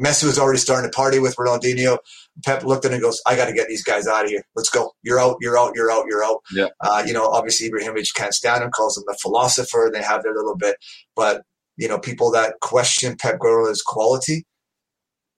[0.00, 1.98] Messi was already starting to party with Ronaldinho.
[2.44, 4.42] Pep looked at him and goes, "I got to get these guys out of here.
[4.56, 4.92] Let's go.
[5.02, 5.36] You're out.
[5.40, 5.72] You're out.
[5.74, 6.06] You're out.
[6.08, 6.68] You're out." Yeah.
[6.80, 8.70] Uh, you know, obviously Ibrahimovic can't stand him.
[8.70, 9.90] Calls him the philosopher.
[9.92, 10.76] They have their little bit,
[11.14, 11.42] but
[11.76, 14.46] you know, people that question Pep Guardiola's quality.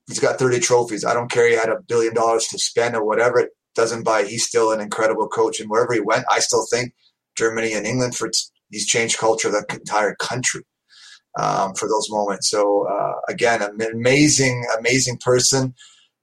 [0.06, 1.04] He's got 30 trophies.
[1.04, 1.48] I don't care.
[1.48, 3.38] He had a billion dollars to spend or whatever.
[3.38, 4.24] It doesn't buy.
[4.24, 6.92] He's still an incredible coach, and wherever he went, I still think
[7.36, 8.30] Germany and England for
[8.70, 10.62] he's changed culture of the entire country
[11.38, 12.50] um, for those moments.
[12.50, 15.74] So uh, again, an amazing, amazing person,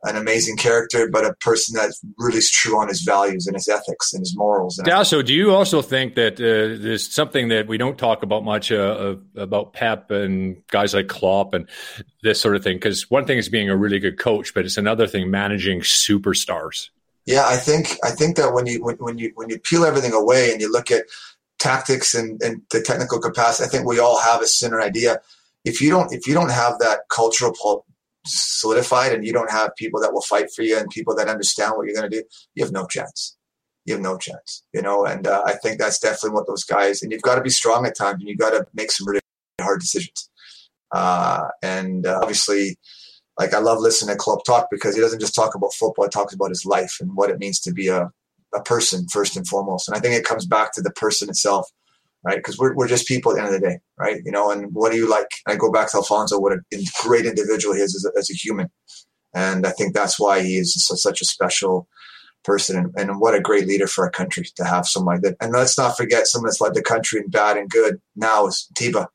[0.03, 3.67] an amazing character, but a person that really is true on his values and his
[3.67, 4.77] ethics and his morals.
[4.77, 8.43] And Dasso, do you also think that uh, there's something that we don't talk about
[8.43, 11.67] much uh, about Pep and guys like Klopp and
[12.23, 12.77] this sort of thing?
[12.77, 16.89] Because one thing is being a really good coach, but it's another thing managing superstars.
[17.25, 20.13] Yeah, I think I think that when you when, when you when you peel everything
[20.13, 21.05] away and you look at
[21.61, 25.21] tactics and, and the technical capacity, I think we all have a similar idea.
[25.63, 27.85] If you don't if you don't have that cultural
[28.25, 31.73] solidified and you don't have people that will fight for you and people that understand
[31.75, 32.23] what you're going to do,
[32.55, 33.37] you have no chance.
[33.85, 35.05] You have no chance, you know.
[35.05, 37.01] And uh, I think that's definitely what those guys.
[37.01, 39.21] And you've got to be strong at times, and you've got to make some really
[39.59, 40.29] hard decisions.
[40.91, 42.77] Uh, and uh, obviously,
[43.39, 46.09] like I love listening to Klopp talk because he doesn't just talk about football; he
[46.09, 48.11] talks about his life and what it means to be a
[48.53, 49.87] a person first and foremost.
[49.87, 51.69] And I think it comes back to the person itself,
[52.23, 52.37] right?
[52.37, 54.21] Because we're, we're just people at the end of the day, right?
[54.25, 55.27] You know, and what do you like?
[55.47, 56.59] I go back to Alfonso, what a
[57.03, 58.69] great individual he is as a, as a human.
[59.33, 61.87] And I think that's why he is such a special
[62.43, 65.37] person and, and, what a great leader for our country to have someone like that.
[65.39, 68.67] And let's not forget someone that's led the country in bad and good now is
[68.75, 69.07] Tiba.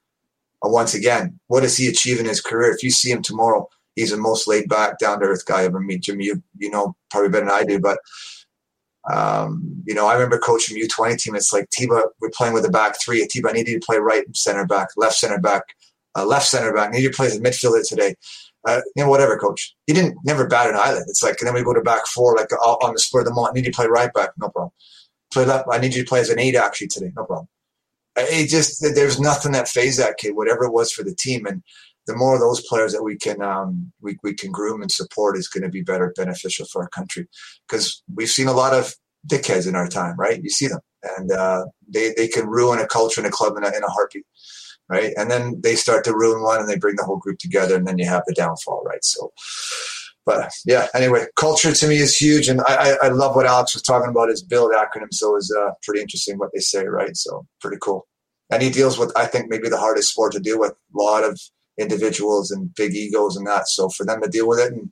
[0.63, 2.73] Once again, what does he achieve in his career?
[2.73, 5.67] If you see him tomorrow, he's the most laid back, down to earth guy I've
[5.67, 6.03] ever meet.
[6.03, 7.99] Jimmy, you, you know probably better than I do, but
[9.13, 11.37] um, you know, I remember coaching U20 team.
[11.37, 13.27] It's like Tiba, we're playing with a back three.
[13.27, 15.63] Tiba, I need you to play right center back, left center back,
[16.17, 16.89] uh, left center back.
[16.89, 18.15] I need you to play as a midfielder today.
[18.67, 19.77] Uh, you know, whatever, coach.
[19.87, 21.05] He didn't never bat an eyelid.
[21.07, 23.33] It's like, and then we go to back four, like on the spur of the
[23.33, 23.53] moment.
[23.53, 24.73] I need you to play right back, no problem.
[25.33, 25.69] Play left.
[25.71, 27.49] I need you to play as an eight actually today, no problem.
[28.17, 31.47] Uh, it just there's nothing that phased that kid, whatever it was for the team,
[31.47, 31.63] and
[32.07, 35.37] the more of those players that we can um, we, we can groom and support
[35.37, 37.27] is going to be better beneficial for our country
[37.69, 38.95] because we've seen a lot of
[39.27, 40.43] dickheads in our time, right?
[40.43, 40.81] You see them,
[41.19, 43.91] and uh, they they can ruin a culture and a club in a, in a
[43.91, 44.25] heartbeat,
[44.89, 45.13] right?
[45.17, 47.87] And then they start to ruin one, and they bring the whole group together, and
[47.87, 49.05] then you have the downfall, right?
[49.05, 49.33] So.
[50.25, 53.83] But yeah, anyway, culture to me is huge, and I, I, love what Alex was
[53.85, 54.29] talking about.
[54.29, 57.17] His build acronym, so is uh, pretty interesting what they say, right?
[57.17, 58.09] So pretty cool.
[58.51, 60.73] And he deals with, I think, maybe the hardest sport to deal with.
[60.73, 61.41] A lot of
[61.79, 63.69] individuals and big egos and that.
[63.69, 64.91] So for them to deal with it, and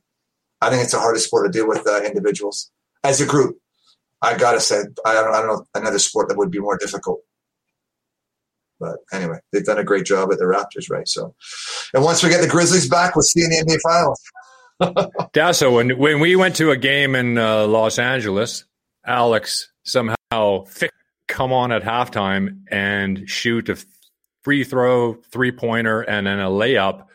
[0.60, 2.70] I think it's the hardest sport to deal with uh, individuals
[3.02, 3.58] as a group.
[4.22, 7.20] I gotta say, I don't, I don't know another sport that would be more difficult.
[8.80, 11.06] But anyway, they've done a great job at the Raptors, right?
[11.06, 11.34] So,
[11.92, 14.20] and once we get the Grizzlies back, we'll see in the NBA Finals.
[15.32, 18.64] Dasso, when when we went to a game in uh, Los Angeles,
[19.06, 20.64] Alex somehow
[21.28, 23.76] come on at halftime and shoot a
[24.44, 27.06] free throw, three pointer, and then a layup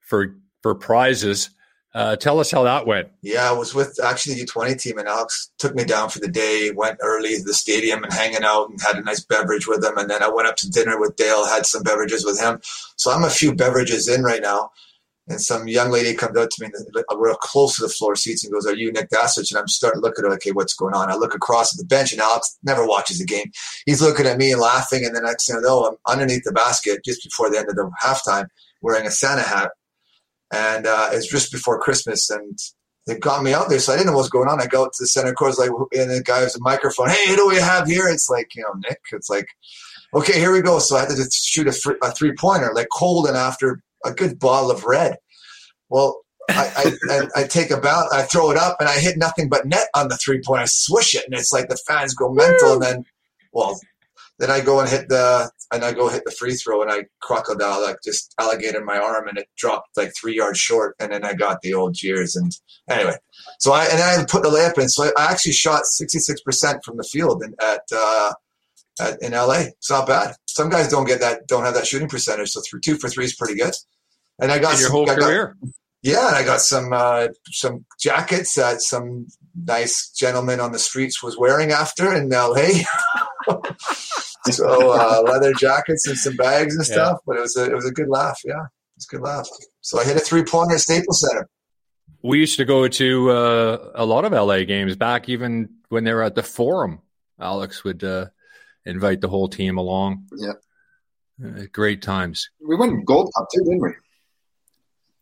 [0.00, 1.50] for for prizes.
[1.94, 3.08] Uh, tell us how that went.
[3.22, 6.28] Yeah, I was with actually the U20 team, and Alex took me down for the
[6.28, 6.70] day.
[6.70, 9.96] Went early to the stadium and hanging out, and had a nice beverage with him.
[9.96, 12.60] And then I went up to dinner with Dale, had some beverages with him.
[12.96, 14.72] So I'm a few beverages in right now.
[15.28, 18.44] And some young lady comes up to me, and we're close to the floor seats,
[18.44, 20.52] and goes, "Are you Nick Dassich?" And I'm starting to look at her, like, "Okay,
[20.52, 23.50] what's going on?" I look across at the bench, and Alex never watches the game.
[23.86, 26.52] He's looking at me and laughing, and then next thing I know, I'm underneath the
[26.52, 28.46] basket just before the end of the halftime,
[28.82, 29.72] wearing a Santa hat,
[30.52, 32.56] and uh, it's just before Christmas, and
[33.06, 34.60] they got me out there, so I didn't know what's going on.
[34.60, 37.08] I go to the center court, like, and the guy has a microphone.
[37.08, 38.08] Hey, who do we have here?
[38.08, 39.00] It's like, you know, Nick.
[39.12, 39.46] It's like,
[40.14, 40.80] okay, here we go.
[40.80, 44.38] So I had to shoot a, a three pointer, like cold and after a good
[44.38, 45.16] ball of red.
[45.88, 46.20] Well,
[46.50, 49.66] I, I, I, take a bounce, I throw it up, and I hit nothing but
[49.66, 50.62] net on the three point.
[50.62, 52.74] I swish it, and it's like the fans go mental.
[52.74, 53.04] And then,
[53.52, 53.78] well,
[54.38, 57.04] then I go and hit the and I go hit the free throw, and I
[57.20, 60.94] crocodile like just alligator my arm, and it dropped like three yards short.
[61.00, 62.36] And then I got the old jeers.
[62.36, 62.52] And
[62.88, 63.16] anyway,
[63.58, 64.88] so I and I put the layup in.
[64.88, 67.82] So I actually shot sixty six percent from the field in, at.
[67.92, 68.32] Uh,
[69.00, 70.34] at, in LA, it's not bad.
[70.46, 72.50] Some guys don't get that, don't have that shooting percentage.
[72.50, 73.74] So through two for three is pretty good.
[74.38, 75.56] And I got in your whole I career.
[75.60, 75.70] Got,
[76.02, 79.26] yeah, and I got some uh, some jackets that some
[79.56, 82.68] nice gentleman on the streets was wearing after in LA.
[84.50, 87.14] so uh, leather jackets and some bags and stuff.
[87.14, 87.22] Yeah.
[87.26, 88.40] But it was a it was a good laugh.
[88.44, 88.66] Yeah,
[88.96, 89.48] it's a good laugh.
[89.80, 91.48] So I hit a three pointer at Staples Center.
[92.22, 96.12] We used to go to uh, a lot of LA games back even when they
[96.12, 97.00] were at the Forum.
[97.40, 98.26] Alex would uh,
[98.86, 100.26] invite the whole team along.
[100.36, 100.52] Yeah.
[101.44, 102.48] Uh, great times.
[102.66, 103.90] We won Gold Cup too, didn't we?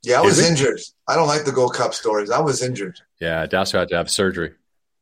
[0.02, 0.46] Yeah, I Did was we?
[0.46, 0.80] injured.
[1.08, 2.30] I don't like the Gold Cup stories.
[2.30, 3.00] I was injured.
[3.20, 4.52] Yeah, Dasso had to have surgery.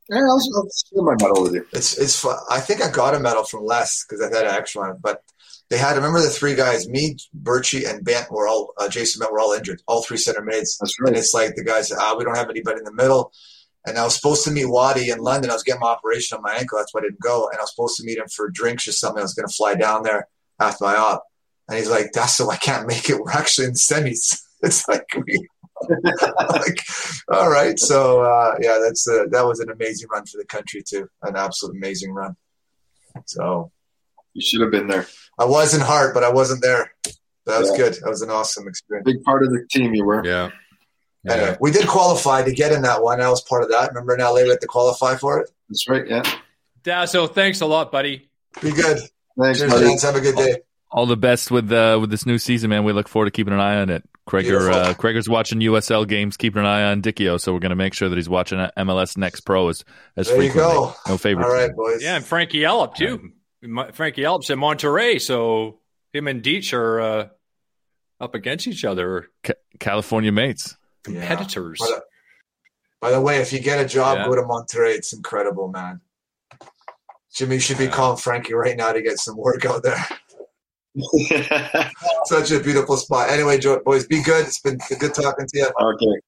[0.09, 1.65] Yeah, I'll, I'll share my medal with you.
[1.71, 2.37] It's it's fun.
[2.49, 4.97] I think I got a medal from Les because I had an extra one.
[5.01, 5.21] But
[5.69, 9.31] they had remember the three guys, me, Birchie, and Bent were all uh, Jason Bent
[9.31, 9.81] were all injured.
[9.87, 10.77] All three center mids.
[10.79, 13.31] That's And it's like the guys ah, we don't have anybody in the middle.
[13.85, 15.51] And I was supposed to meet Waddy in London.
[15.51, 16.77] I was getting my operation on my ankle.
[16.77, 17.49] That's why I didn't go.
[17.49, 19.19] And I was supposed to meet him for drinks or something.
[19.19, 20.27] I was going to fly down there
[20.59, 21.23] after my op.
[21.67, 23.19] And he's like, that's so I can't make it.
[23.19, 24.39] We're actually in semis.
[24.65, 25.45] It's like, we,
[26.39, 26.79] like
[27.27, 27.77] all right.
[27.77, 31.09] So, uh, yeah, that's uh, that was an amazing run for the country, too.
[31.21, 32.37] An absolute amazing run.
[33.25, 33.73] So
[34.33, 35.05] You should have been there.
[35.37, 36.93] I was in heart, but I wasn't there.
[37.45, 37.77] That was Yeah.
[37.77, 37.93] good.
[37.95, 39.05] That was an awesome experience.
[39.05, 40.25] Big part of the team you were.
[40.25, 40.51] Yeah.
[41.29, 43.21] Anyway, we did qualify to get in that one.
[43.21, 43.89] I was part of that.
[43.89, 45.49] Remember in LA we had to qualify for it?
[45.69, 46.05] That's right.
[46.07, 46.23] Yeah.
[46.83, 48.29] Dasso, thanks a lot, buddy.
[48.61, 48.99] Be good.
[49.39, 49.85] Thanks, Cheers, buddy.
[49.87, 50.03] gents.
[50.03, 50.57] Have a good day.
[50.91, 52.83] All the best with uh, with this new season, man.
[52.83, 54.03] We look forward to keeping an eye on it.
[54.27, 54.73] Krager, Beautiful.
[54.75, 57.93] uh, Krager's watching USL games, keeping an eye on Dicchio, so we're going to make
[57.93, 59.83] sure that he's watching MLS Next Pro as,
[60.15, 60.73] as There you frequently.
[60.73, 60.95] go.
[61.09, 61.49] No favorites.
[61.49, 62.01] All right, boys.
[62.03, 63.31] Yeah, and Frankie Yallop too.
[63.61, 65.79] My- Frankie Yallop's in Monterey, so
[66.13, 67.27] him and Deech are uh,
[68.21, 70.77] up against each other, Ca- California mates.
[71.03, 71.79] Competitors.
[71.79, 72.01] By the,
[73.01, 74.27] by the way, if you get a job, Yeah.
[74.27, 74.93] go to Monterey.
[74.93, 76.01] It's incredible, man.
[77.33, 80.03] Jimmy should be calling Frankie right now to get some work out there.
[82.25, 83.29] Such a beautiful spot.
[83.29, 84.45] Anyway, boys, be good.
[84.45, 85.67] It's been good talking to you.
[85.81, 86.21] okay.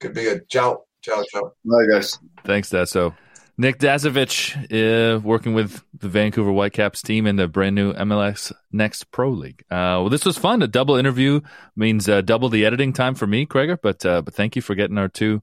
[0.00, 0.48] Good, be good.
[0.48, 0.84] Ciao.
[1.02, 1.52] Ciao, ciao.
[1.64, 2.18] Bye, guys.
[2.44, 3.14] Thanks, Dasso.
[3.58, 9.10] Nick Dasovic, uh, working with the Vancouver Whitecaps team in the brand new MLS Next
[9.10, 9.64] Pro League.
[9.70, 10.60] Uh, well, this was fun.
[10.60, 11.40] A double interview
[11.74, 13.78] means uh, double the editing time for me, Krager.
[13.80, 15.42] But uh, but thank you for getting our two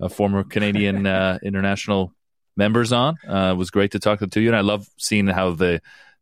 [0.00, 2.12] uh, former Canadian uh, international
[2.56, 3.16] members on.
[3.28, 5.28] Uh, it was great to talk to the two of you, and I love seeing
[5.28, 5.80] how the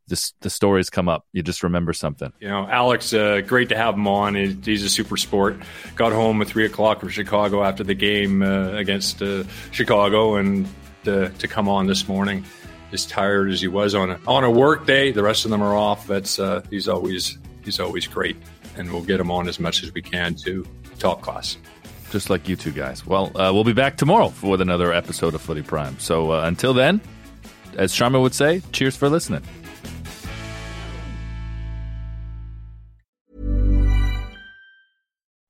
[0.09, 1.25] the, the stories come up.
[1.33, 2.33] You just remember something.
[2.41, 4.35] You know, Alex, uh, great to have him on.
[4.35, 5.57] He's a super sport.
[5.95, 10.69] Got home at three o'clock from Chicago after the game uh, against uh, Chicago, and
[11.07, 12.45] uh, to come on this morning,
[12.93, 15.13] as tired as he was on a on a work day.
[15.13, 16.07] The rest of them are off.
[16.07, 18.37] That's uh, he's always he's always great,
[18.77, 20.67] and we'll get him on as much as we can to
[20.99, 21.57] talk class.
[22.11, 23.07] just like you two guys.
[23.07, 25.99] Well, uh, we'll be back tomorrow with another episode of Footy Prime.
[25.99, 27.01] So uh, until then,
[27.79, 29.43] as Sharma would say, cheers for listening.